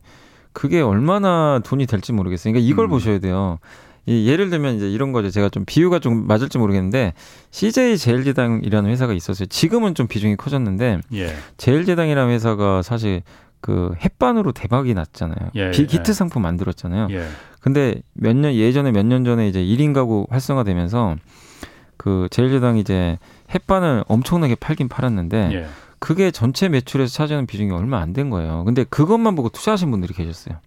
[0.54, 2.54] 그게 얼마나 돈이 될지 모르겠어요.
[2.54, 2.90] 그러니까 이걸 음.
[2.90, 3.60] 보셔야 돼요.
[4.08, 5.32] 이 예를 들면 이제 이런 거죠.
[5.32, 7.14] 제가 좀 비유가 좀 맞을지 모르겠는데
[7.50, 9.48] CJ 제일제당이라는 회사가 있었어요.
[9.48, 11.36] 지금은 좀 비중이 커졌는데 예.
[11.58, 13.24] 제일제당이라는 회사가 사실
[13.66, 15.50] 그 햇반으로 대박이 났잖아요.
[15.56, 15.72] 예,
[16.12, 16.14] 예.
[16.14, 17.08] 상품 만들었잖아요.
[17.10, 17.26] 예.
[17.62, 21.16] 근데 몇 년 예전에 몇 년 전에 이제 1인 가구 활성화되면서
[21.98, 23.18] 그 제일제당이 이제
[23.56, 25.66] 햇반을 엄청나게 팔긴 팔았는데 예.
[25.98, 28.64] 그게 전체 매출에서 차지하는 비중이 얼마 안 된 거예요.
[28.66, 30.58] 근데 그것만 보고 투자하신 분들이 계셨어요.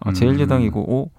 [0.00, 0.14] 아, 음.
[0.14, 1.10] 제일제당이고 오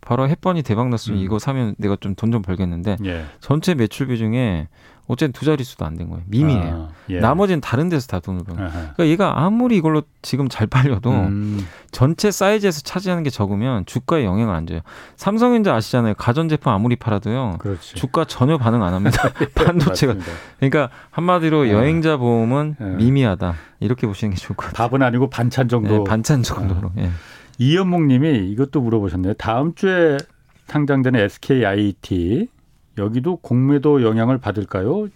[0.00, 1.24] 바로 햇반이 대박 났으면 음.
[1.24, 3.24] 이거 사면 내가 좀 돈좀 벌겠는데 예.
[3.40, 4.68] 전체 매출 비 중에
[5.08, 6.22] 어쨌든 두 자릿수도 안 된 거예요.
[6.26, 6.88] 미미해요.
[6.90, 7.20] 아, 예.
[7.20, 8.70] 나머지는 다른 데서 다 돈을 버는 거예요.
[8.72, 14.54] 그러니까 얘가 아무리 이걸로 지금 잘 팔려도 음, 전체 사이즈에서 차지하는 게 적으면 주가에 영향을
[14.54, 14.80] 안 줘요.
[15.16, 16.14] 삼성전자 아시잖아요.
[16.14, 17.56] 가전제품 아무리 팔아도요.
[17.58, 17.94] 그렇지.
[17.94, 19.30] 주가 전혀 반응 안 합니다.
[19.54, 20.14] 반도체가.
[20.14, 20.38] 맞습니다.
[20.58, 21.72] 그러니까 한마디로 예.
[21.72, 22.84] 여행자 보험은 예.
[22.96, 23.54] 미미하다.
[23.80, 24.88] 이렇게 보시는 게 좋을 것 같아요.
[24.88, 25.98] 밥은 아니고 반찬 정도.
[25.98, 26.90] 네, 반찬 정도로.
[26.98, 27.10] 예.
[27.58, 29.34] 이현목님이 이것도 물어보셨네요.
[29.34, 30.18] 다음 주에
[30.66, 32.48] 상장되는 SKIT
[32.98, 35.08] 여기도 공매도 영향을 받을까요?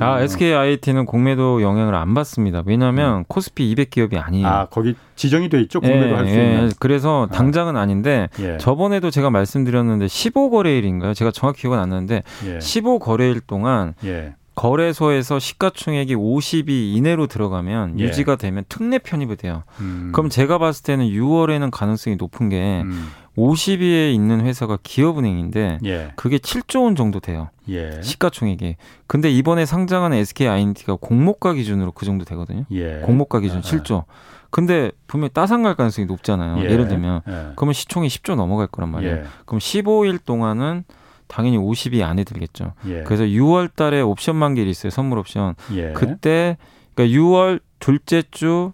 [0.00, 2.62] 아, 어, SK IT는 공매도 영향을 안 받습니다.
[2.64, 4.46] 왜냐하면 코스피 200 기업이 아니에요.
[4.46, 4.50] 음.
[4.50, 6.44] 아 거기 지정이 돼 있죠 공매도 예, 할수 예.
[6.44, 6.72] 있는.
[6.78, 8.56] 그래서 당장은 아닌데 예.
[8.56, 11.14] 저번에도 제가 말씀드렸는데 15거래일인가요?
[11.14, 12.58] 제가 정확히 기억은 안 나는데 예.
[12.58, 14.34] 15거래일 동안 예.
[14.54, 18.04] 거래소에서 시가총액이 50이 이내로 들어가면 예.
[18.04, 19.64] 유지가 되면 특례 편입이 돼요.
[19.80, 20.12] 음.
[20.14, 23.08] 그럼 제가 봤을 때는 6월에는 가능성이 높은 게 음.
[23.36, 26.12] 50위에 있는 회사가 기업은행인데 예.
[26.16, 27.50] 그게 7조 원 정도 돼요.
[27.68, 28.00] 예.
[28.02, 28.76] 시가총액이.
[29.06, 32.64] 근데 이번에 상장하는 SK INT가 공모가 기준으로 그 정도 되거든요.
[32.70, 33.00] 예.
[33.04, 34.04] 공모가 기준 아, 7조.
[34.50, 36.64] 근데 분명히 따상 갈 가능성이 높잖아요.
[36.64, 36.70] 예.
[36.70, 36.76] 예.
[36.76, 37.46] 를 들면 예.
[37.56, 39.16] 그러면 시총이 10조 넘어갈 거란 말이에요.
[39.16, 39.24] 예.
[39.46, 40.84] 그럼 15일 동안은
[41.26, 42.74] 당연히 50이 안에 들겠죠.
[42.86, 43.02] 예.
[43.02, 44.90] 그래서 6월 달에 옵션 만기일이 있어요.
[44.90, 45.56] 선물 옵션.
[45.72, 45.92] 예.
[45.92, 46.56] 그때
[46.94, 48.72] 그러니까 6월 둘째 주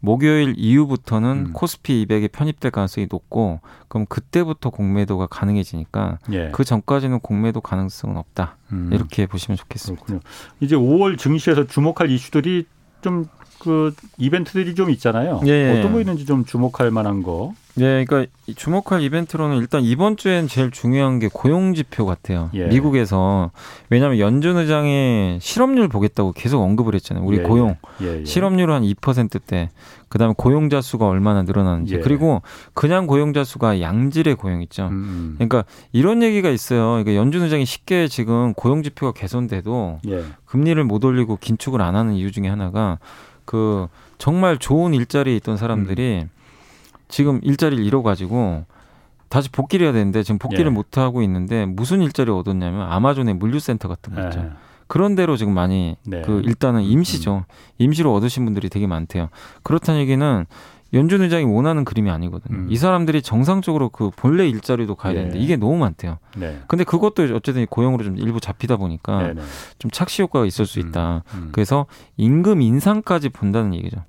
[0.00, 1.52] 목요일 이후부터는 음.
[1.52, 6.50] 코스피 200에 편입될 가능성이 높고 그럼 그때부터 공매도가 가능해지니까 예.
[6.52, 8.56] 그 전까지는 공매도 가능성은 없다.
[8.72, 8.90] 음.
[8.92, 10.04] 이렇게 보시면 좋겠습니다.
[10.04, 10.20] 그렇군요.
[10.60, 12.66] 이제 5월 증시에서 주목할 이슈들이
[13.00, 13.26] 좀
[13.58, 15.40] 그 이벤트들이 좀 있잖아요.
[15.46, 15.78] 예, 예.
[15.78, 17.54] 어떤 거 있는지 좀 주목할 만한 거.
[17.78, 22.48] 예, 그러니까 이 주목할 이벤트로는 일단 이번 주엔 제일 중요한 게 고용 지표 같아요.
[22.54, 22.66] 예.
[22.68, 23.50] 미국에서
[23.90, 27.24] 왜냐하면 연준 의장이 실업률 보겠다고 계속 언급을 했잖아요.
[27.24, 28.24] 우리 예, 고용 예, 예.
[28.24, 29.68] 실업률 한 2%대.
[30.08, 31.96] 그다음에 고용자 수가 얼마나 늘어나는지.
[31.96, 31.98] 예.
[31.98, 32.40] 그리고
[32.72, 34.86] 그냥 고용자 수가 양질의 고용 있죠.
[34.86, 35.34] 음, 음.
[35.34, 36.90] 그러니까 이런 얘기가 있어요.
[36.92, 40.24] 그러니까 연준 의장이 쉽게 지금 고용 지표가 개선돼도 예.
[40.46, 42.98] 금리를 못 올리고 긴축을 안 하는 이유 중에 하나가
[43.46, 43.88] 그
[44.18, 46.30] 정말 좋은 일자리에 있던 사람들이 음.
[47.08, 48.64] 지금 일자리를 잃어가지고
[49.28, 50.70] 다시 복귀를 해야 되는데 지금 복귀를 예.
[50.70, 54.40] 못 하고 있는데 무슨 일자리 를 얻었냐면 아마존의 물류센터 같은 거 있죠.
[54.40, 54.50] 예.
[54.86, 56.22] 그런 데로 지금 많이 네.
[56.22, 57.44] 그 일단은 임시죠.
[57.78, 59.30] 임시로 얻으신 분들이 되게 많대요.
[59.62, 60.46] 그렇다는 얘기는
[60.92, 62.58] 연준 의장이 원하는 그림이 아니거든요.
[62.58, 62.66] 음.
[62.70, 65.16] 이 사람들이 정상적으로 그 본래 일자리도 가야 예.
[65.16, 66.18] 되는데 이게 너무 많대요.
[66.36, 66.60] 네.
[66.68, 69.42] 근데 그것도 어쨌든 고용으로 좀 일부 잡히다 보니까 네, 네.
[69.78, 71.24] 좀 착시 효과가 있을 수 음, 있다.
[71.34, 71.48] 음.
[71.52, 74.04] 그래서 임금 인상까지 본다는 얘기죠.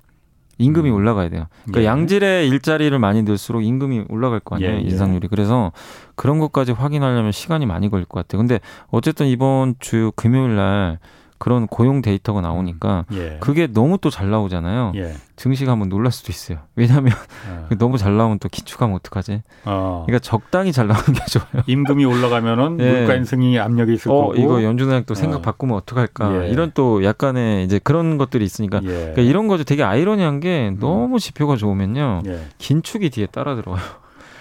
[0.58, 0.94] 임금이 음.
[0.94, 1.46] 올라가야 돼요.
[1.64, 1.84] 그러니까 예.
[1.86, 4.72] 양질의 일자리를 많이 넣을수록 임금이 올라갈 거 아니에요.
[4.72, 4.80] 예, 예.
[4.80, 5.28] 인상률이.
[5.28, 5.72] 그래서
[6.16, 8.38] 그런 것까지 확인하려면 시간이 많이 걸릴 것 같아요.
[8.40, 10.98] 근데 어쨌든 이번 주 금요일 날
[11.38, 13.38] 그런 고용 데이터가 나오니까 예.
[13.40, 14.92] 그게 너무 또 잘 나오잖아요.
[14.96, 15.14] 예.
[15.36, 16.58] 증시가 한번 놀랄 수도 있어요.
[16.74, 17.12] 왜냐하면
[17.48, 17.68] 아.
[17.78, 19.42] 너무 잘 나오면 또 기축하면 어떡하지?
[19.64, 20.02] 어.
[20.06, 21.62] 그러니까 적당히 잘 나오는 게 좋아요.
[21.66, 22.92] 임금이 올라가면은 예.
[22.92, 24.34] 물가 인상이 압력이 있을 어, 거고.
[24.36, 25.14] 이거 연준은행 또 어.
[25.14, 26.46] 생각 바꾸면 어떡할까?
[26.46, 26.48] 예.
[26.50, 28.86] 이런 또 약간의 이제 그런 것들이 있으니까 예.
[28.88, 29.62] 그러니까 이런 거죠.
[29.64, 32.22] 되게 아이러니한 게 너무 지표가 좋으면요.
[32.26, 32.40] 예.
[32.58, 33.82] 긴축이 뒤에 따라 들어와요.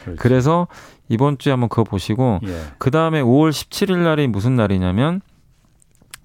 [0.04, 0.20] 그렇지.
[0.20, 0.68] 그래서
[1.10, 2.62] 이번 주에 한번 그거 보시고 예.
[2.80, 5.22] 그 다음에 5월 17일 날이 무슨 날이냐면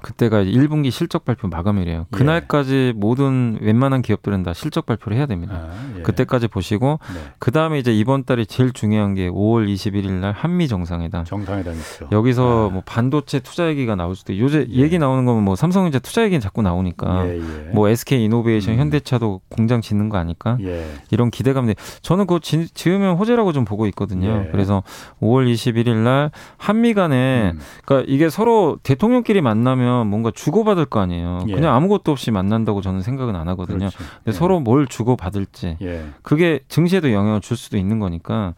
[0.02, 2.00] 그때가 1분기 실적 발표 마감일이에요.
[2.00, 2.16] 예.
[2.16, 5.54] 그날까지 모든 웬만한 기업들은 다 실적 발표를 해야 됩니다.
[5.54, 6.02] 아, 예.
[6.02, 7.20] 그때까지 보시고 네.
[7.38, 11.24] 그 다음에 이제 이번 달이 제일 중요한 게 5월 21일 날 한미 정상회담.
[11.24, 12.08] 정상회담 있죠.
[12.10, 12.72] 여기서 아.
[12.72, 14.82] 뭐 반도체 투자 얘기가 나올 수도 요새 예.
[14.82, 17.70] 얘기 나오는 거면 뭐 삼성전자 투자 얘기는 자꾸 나오니까 예, 예.
[17.72, 18.78] 뭐 SK 이노베이션 음.
[18.80, 20.58] 현대차도 공장 짓는 거 아닐까?
[20.60, 20.86] 예.
[21.10, 24.44] 이런 기대감이 저는 그거 지, 지으면 호재라고 좀 보고 있거든요.
[24.46, 24.50] 예.
[24.50, 24.82] 그래서
[25.20, 27.60] 5월 21일 날 한미 간에 음.
[27.84, 31.44] 그러니까 이게 서로 대통령끼리 만나면 뭔가 주고받을 거 아니에요.
[31.48, 31.54] 예.
[31.54, 33.78] 그냥 아무것도 없이 만난다고 저는 생각은 안 하거든요.
[33.78, 33.96] 그렇지.
[33.96, 34.32] 근데 예.
[34.32, 36.04] 서로 뭘 주고받을지 예.
[36.22, 38.54] 그게 증시에도 영향을 줄 수도 있는 거니까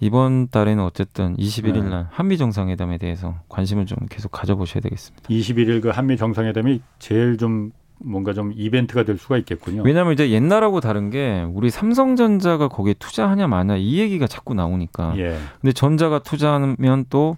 [0.00, 1.88] 이번 달에는 어쨌든 21일 네.
[1.88, 5.28] 날 한미 정상회담에 대해서 관심을 좀 계속 가져보셔야 되겠습니다.
[5.28, 9.82] 21일 그 한미 정상회담이 제일 좀 뭔가 좀 이벤트가 될 수가 있겠군요.
[9.84, 15.36] 왜냐하면 이제 옛날하고 다른 게 우리 삼성전자가 거기에 투자하냐 마냐 이 얘기가 자꾸 나오니까 예.
[15.60, 17.36] 근데 전자가 투자하면 또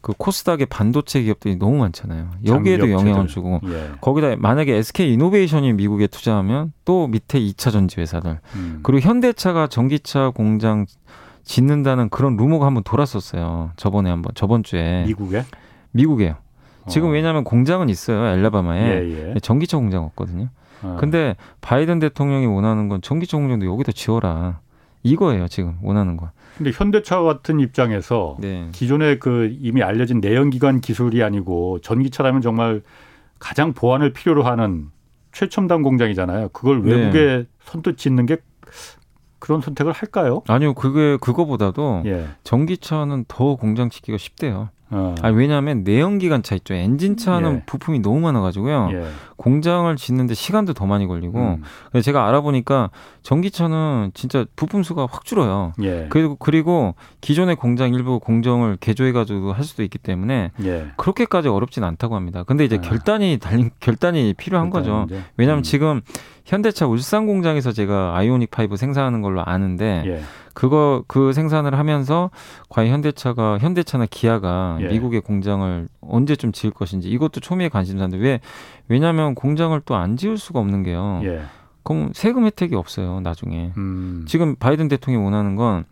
[0.00, 2.30] 그 코스닥의 반도체 기업들이 너무 많잖아요.
[2.46, 3.26] 여기에도 영향을.
[3.26, 3.90] 주고 예.
[4.00, 8.80] 거기다 만약에 SK 이노베이션이 미국에 투자하면 또 밑에 2차 전지 회사들 음.
[8.82, 10.86] 그리고 현대차가 전기차 공장
[11.42, 13.72] 짓는다는 그런 루머가 한번 돌았었어요.
[13.76, 15.44] 저번에 한번 저번 주에 미국에
[15.92, 16.36] 미국에요.
[16.88, 17.12] 지금 어.
[17.12, 18.24] 왜냐하면 공장은 있어요.
[18.26, 19.40] 엘라바마에 예, 예.
[19.40, 20.48] 전기차 공장 없거든요.
[20.82, 20.96] 어.
[21.00, 24.60] 근데 바이든 대통령이 원하는 건 전기차 공장도 여기다 지어라.
[25.02, 26.30] 이거예요, 지금 원하는 건.
[26.56, 28.68] 근데 현대차 같은 입장에서 네.
[28.72, 32.82] 기존의 그 이미 알려진 내연기관 기술이 아니고 전기차라면 정말
[33.38, 34.90] 가장 보완을 필요로 하는
[35.32, 36.48] 최첨단 공장이잖아요.
[36.48, 36.94] 그걸 네.
[36.94, 38.38] 외국에 선뜻 짓는 게
[39.38, 40.42] 그런 선택을 할까요?
[40.48, 42.28] 아니요, 그게 그거보다도 예.
[42.42, 44.70] 전기차는 더 공장 짓기가 쉽대요.
[44.90, 45.14] 어.
[45.20, 46.74] 아 왜냐하면 내연기관 차 있죠.
[46.74, 47.62] 엔진차는 예.
[47.66, 48.88] 부품이 너무 많아가지고요.
[48.92, 49.04] 예.
[49.36, 51.38] 공장을 짓는데 시간도 더 많이 걸리고.
[51.38, 51.62] 음.
[51.90, 52.90] 그래서 제가 알아보니까
[53.22, 55.72] 전기차는 진짜 부품 수가 확 줄어요.
[55.82, 56.06] 예.
[56.08, 60.86] 그리고 그리고 기존의 공장 일부 공정을 개조해가지고 할 수도 있기 때문에 예.
[60.96, 62.42] 그렇게까지 어렵진 않다고 합니다.
[62.44, 62.80] 근데 이제 아.
[62.80, 65.06] 결단이 달린 결단이 필요한 거죠.
[65.36, 65.62] 왜냐하면 음.
[65.62, 66.00] 지금
[66.46, 70.20] 현대차 울산 공장에서 제가 아이오닉 5 생산하는 걸로 아는데 예.
[70.58, 72.32] 그거 그 생산을 하면서
[72.68, 74.88] 과연 현대차가 현대차나 기아가 예.
[74.88, 78.40] 미국의 공장을 언제쯤 지을 것인지 이것도 초미의 관심사인데 왜
[78.88, 81.20] 왜냐하면 공장을 또 안 지을 수가 없는 게요.
[81.22, 81.42] 예.
[81.84, 83.72] 그럼 세금 혜택이 없어요 나중에.
[83.76, 84.24] 음.
[84.26, 85.84] 지금 바이든 대통령이 원하는 건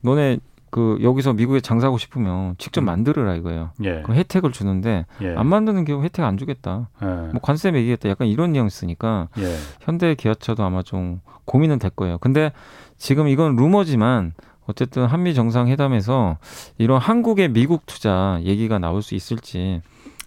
[0.00, 0.38] 너네
[0.70, 2.86] 그 여기서 미국에 장사하고 싶으면 직접 음.
[2.86, 3.72] 만들어라 이거예요.
[3.82, 4.00] 예.
[4.02, 5.34] 그럼 혜택을 주는데 예.
[5.36, 6.88] 안 만드는 경우 혜택 안 주겠다.
[7.02, 7.06] 예.
[7.06, 8.08] 뭐 관세 매기겠다.
[8.08, 9.54] 약간 이런 뉘앙스니까 예.
[9.82, 12.16] 현대 기아차도 아마 좀 고민은 될 거예요.
[12.18, 12.52] 근데
[12.98, 14.32] 지금 이건 루머지만
[14.66, 16.38] 어쨌든 한미 정상회담에서
[16.78, 19.82] 이런 한국의 미국 투자 얘기가 나올 수 있을지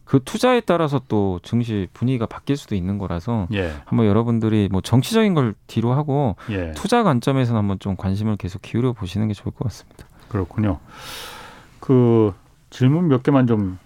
[0.06, 3.74] 그 투자에 따라서 또 증시 분위기가 바뀔 수도 있는 거라서 예.
[3.86, 6.72] 한번 여러분들이 뭐 정치적인 걸 뒤로 하고 예.
[6.74, 10.06] 투자 관점에서는 한번 좀 관심을 계속 기울여 보시는 게 좋을 것 같습니다.
[10.30, 10.80] 그렇군요.
[11.80, 12.34] 그
[12.70, 13.80] 질문 몇 개만 좀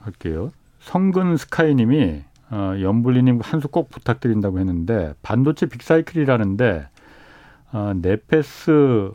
[0.00, 0.50] 할게요.
[0.80, 6.88] 성근 스카이님이 어, 연불리님 한 수 꼭 부탁드린다고 했는데 반도체 빅사이클이라는데
[7.72, 9.12] 어, 네페스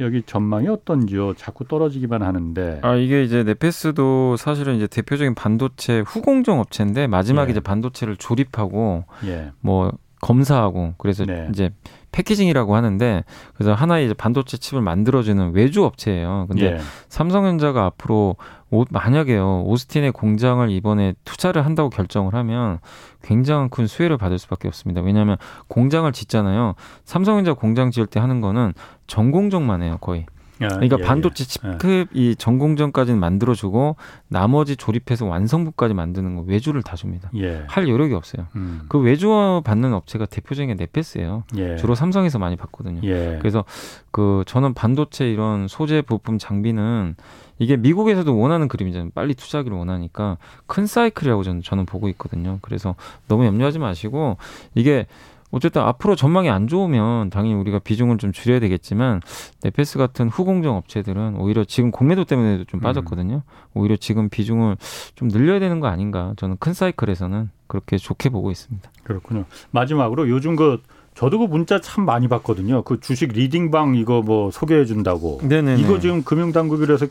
[0.00, 1.34] 여기 전망이 어떤지요?
[1.34, 2.80] 자꾸 떨어지기만 하는데.
[2.82, 7.50] 아 이게 이제 네페스도 사실은 이제 대표적인 반도체 후공정 업체인데 마지막에 예.
[7.52, 9.52] 이제 반도체를 조립하고 예.
[9.60, 11.48] 뭐 검사하고 그래서 네.
[11.50, 11.70] 이제
[12.14, 16.46] 패키징이라고 하는데 그래서 하나의 이제 반도체 칩을 만들어주는 외주 업체예요.
[16.48, 16.78] 근데 예.
[17.08, 18.36] 삼성전자가 앞으로
[18.70, 22.78] 오, 만약에요 오스틴의 공장을 이번에 투자를 한다고 결정을 하면
[23.22, 25.00] 굉장한 큰 수혜를 받을 수밖에 없습니다.
[25.00, 25.36] 왜냐하면
[25.66, 26.74] 공장을 짓잖아요.
[27.04, 28.74] 삼성전자 공장 지을 때 하는 거는
[29.08, 30.26] 전공정만 해요 거의.
[30.60, 31.48] 아, 그러니까 예, 반도체 예.
[31.48, 33.96] 칩급 이 전공정까지는 만들어주고
[34.28, 37.30] 나머지 조립해서 완성부까지 만드는 거 외주를 다 줍니다.
[37.36, 37.64] 예.
[37.66, 38.46] 할 여력이 없어요.
[38.54, 38.82] 음.
[38.88, 41.44] 그 외주 받는 업체가 대표적인 게 네페스예요.
[41.56, 41.76] 예.
[41.76, 43.00] 주로 삼성에서 많이 받거든요.
[43.04, 43.38] 예.
[43.40, 43.64] 그래서
[44.10, 47.16] 그 저는 반도체 이런 소재 부품 장비는
[47.58, 49.10] 이게 미국에서도 원하는 그림이잖아요.
[49.14, 52.58] 빨리 투자하기를 원하니까 큰 사이클이라고 저는 저는 보고 있거든요.
[52.62, 52.94] 그래서
[53.28, 54.36] 너무 염려하지 마시고
[54.74, 55.06] 이게
[55.54, 59.20] 어쨌든 앞으로 전망이 안 좋으면 당연히 우리가 비중을 좀 줄여야 되겠지만
[59.62, 62.82] 네페스 같은 후공정 업체들은 오히려 지금 공매도 때문에도 좀 음.
[62.82, 63.42] 빠졌거든요.
[63.72, 64.76] 오히려 지금 비중을
[65.14, 66.34] 좀 늘려야 되는 거 아닌가.
[66.38, 68.90] 저는 큰 사이클에서는 그렇게 좋게 보고 있습니다.
[69.04, 69.44] 그렇군요.
[69.70, 70.82] 마지막으로 요즘 그
[71.14, 72.82] 저도 그 문자 참 많이 받거든요.
[72.82, 75.38] 그 주식 리딩방 이거 뭐 소개해 준다고.
[75.44, 75.76] 네네.
[75.76, 77.06] 이거 지금 금융당국이라서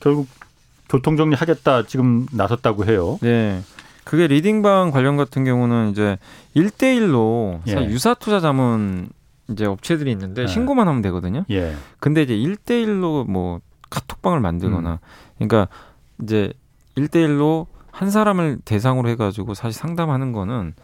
[0.00, 0.28] 결국
[0.90, 3.18] 교통정리 하겠다 지금 나섰다고 해요.
[3.22, 3.62] 네.
[4.06, 6.16] 그게 리딩방 관련 같은 경우는 이제
[6.54, 7.72] 일대일로 예.
[7.86, 9.08] 유사 투자 자문
[9.50, 10.46] 이제 업체들이 있는데 예.
[10.46, 11.44] 신고만 하면 되거든요.
[11.50, 11.74] 예.
[11.98, 14.98] 근데 이제 일대일로뭐 카톡방을 만들거나 음.
[15.38, 15.66] 그러니까
[16.22, 16.52] 이제
[16.94, 20.74] 일대일로한 사람을 대상으로 해 가지고 사실 상담하는 거는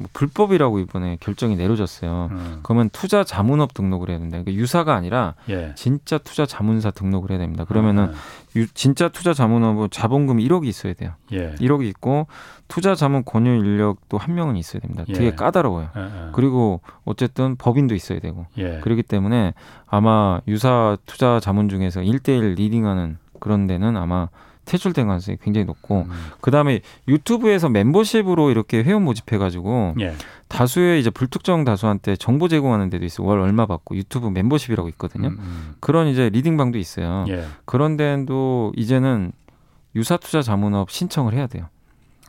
[0.00, 2.28] 뭐 불법이라고 이번에 결정이 내려졌어요.
[2.32, 2.60] 음.
[2.62, 4.38] 그러면 투자 자문업 등록을 해야 된다.
[4.38, 5.72] 그러니까 유사가 아니라 예.
[5.76, 7.64] 진짜 투자 자문사 등록을 해야 됩니다.
[7.66, 8.12] 그러면은 아,
[8.56, 11.12] 유- 진짜 투자 자문업은 자본금 1억이 있어야 돼요.
[11.32, 11.54] 예.
[11.56, 12.26] 1억이 있고
[12.66, 15.04] 투자 자문 권유 인력도 한 명은 있어야 됩니다.
[15.08, 15.12] 예.
[15.12, 15.90] 되게 까다로워요.
[15.94, 16.28] 예, 예.
[16.32, 18.80] 그리고 어쨌든 법인도 있어야 되고 예.
[18.80, 19.52] 그렇기 때문에
[19.86, 24.28] 아마 유사 투자 자문 중에서 1대1 리딩하는 그런 데는 아마
[24.64, 26.10] 퇴출될 가능성이 굉장히 높고 음.
[26.40, 30.14] 그다음에 유튜브에서 멤버십으로 이렇게 회원 모집해 가지고 예.
[30.48, 33.26] 다수의 이제 불특정 다수한테 정보 제공하는 데도 있어요.
[33.26, 35.28] 월 얼마 받고 유튜브 멤버십이라고 있거든요.
[35.28, 35.74] 음, 음.
[35.80, 37.24] 그런 이제 리딩방도 있어요.
[37.28, 37.44] 예.
[37.64, 39.32] 그런 데도 이제는
[39.96, 41.68] 유사 투자 자문업 신청을 해야 돼요.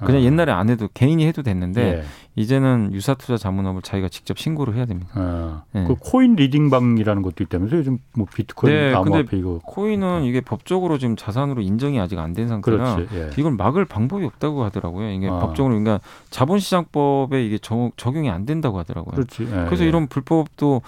[0.06, 0.26] 그냥 아.
[0.26, 2.04] 옛날에 안 해도 개인이 해도 됐는데 예.
[2.36, 5.10] 이제는 유사 투자 자문업을 자기가 직접 신고를 해야 됩니다.
[5.16, 5.64] 어.
[5.76, 5.84] 예.
[5.86, 11.16] 그 코인 리딩방이라는 것도 있다면서 요즘 뭐 비트코인, 네, 암호화폐 이거 코인은 이게 법적으로 지금
[11.16, 12.98] 자산으로 인정이 아직 안 된 상태라.
[13.14, 13.30] 예.
[13.38, 15.10] 이걸 막을 방법이 없다고 하더라고요.
[15.12, 15.40] 이게 아.
[15.40, 16.00] 법적으로 그러니까
[16.30, 19.12] 자본시장법에 이게 적, 적용이 안 된다고 하더라고요.
[19.16, 19.44] 그렇지.
[19.44, 19.88] 예, 그래서 예.
[19.88, 20.82] 이런 불법도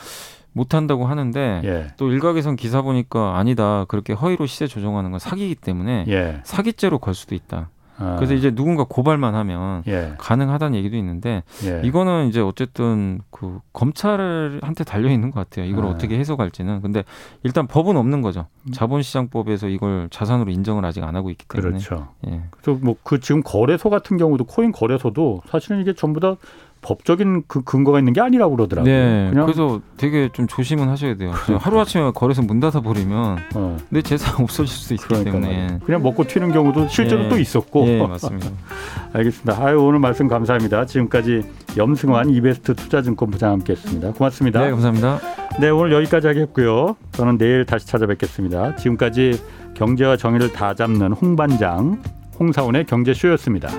[0.54, 1.88] 못 한다고 하는데 예.
[1.98, 3.86] 또 일각에선 기사 보니까 아니다.
[3.88, 6.42] 그렇게 허위로 시세 조정하는 건 사기이기 때문에 예.
[6.44, 7.70] 사기죄로 걸 수도 있다.
[7.98, 8.16] 아.
[8.16, 10.14] 그래서 이제 누군가 고발만 하면 예.
[10.18, 11.82] 가능하다는 얘기도 있는데 예.
[11.84, 15.66] 이거는 이제 어쨌든 그 검찰한테 달려 있는 것 같아요.
[15.70, 15.90] 이걸 아.
[15.90, 16.82] 어떻게 해석할지는.
[16.82, 17.04] 근데
[17.44, 18.48] 일단 법은 없는 거죠.
[18.74, 21.70] 자본시장법에서 이걸 자산으로 인정을 아직 안 하고 있기 때문에.
[21.78, 22.08] 그렇죠.
[22.28, 22.42] 예.
[22.52, 26.36] 그래서 뭐 그 지금 거래소 같은 경우도 코인 거래소도 사실은 이게 전부 다
[26.84, 28.94] 법적인 그 근거가 있는 게 아니라고 그러더라고요.
[28.94, 29.32] 네.
[29.34, 31.32] 그래서 되게 좀 조심은 하셔야 돼요.
[31.60, 35.48] 하루 아침에 거래소 문 닫아 버리면 어, 내 재산 없어질 수 있기 그러니까 때문에.
[35.58, 35.80] 말이에요.
[35.86, 37.30] 그냥 먹고 튀는 경우도 실제로 예.
[37.30, 37.88] 또 있었고.
[37.88, 38.50] 예, 맞습니다.
[39.14, 39.64] 알겠습니다.
[39.66, 40.86] 아유 오늘 말씀 감사합니다.
[40.86, 41.42] 지금까지
[41.78, 44.12] 염승환 이베스트 투자증권 부장 함께했습니다.
[44.14, 44.62] 고맙습니다.
[44.62, 45.20] 네, 감사합니다.
[45.60, 46.96] 네, 오늘 여기까지 하겠고요.
[47.14, 48.76] 저는 내일 다시 찾아뵙겠습니다.
[48.76, 49.42] 지금까지
[49.76, 52.02] 경제와 정의를 다 잡는 홍 반장
[52.40, 53.70] 홍사원의 경제쇼였습니다.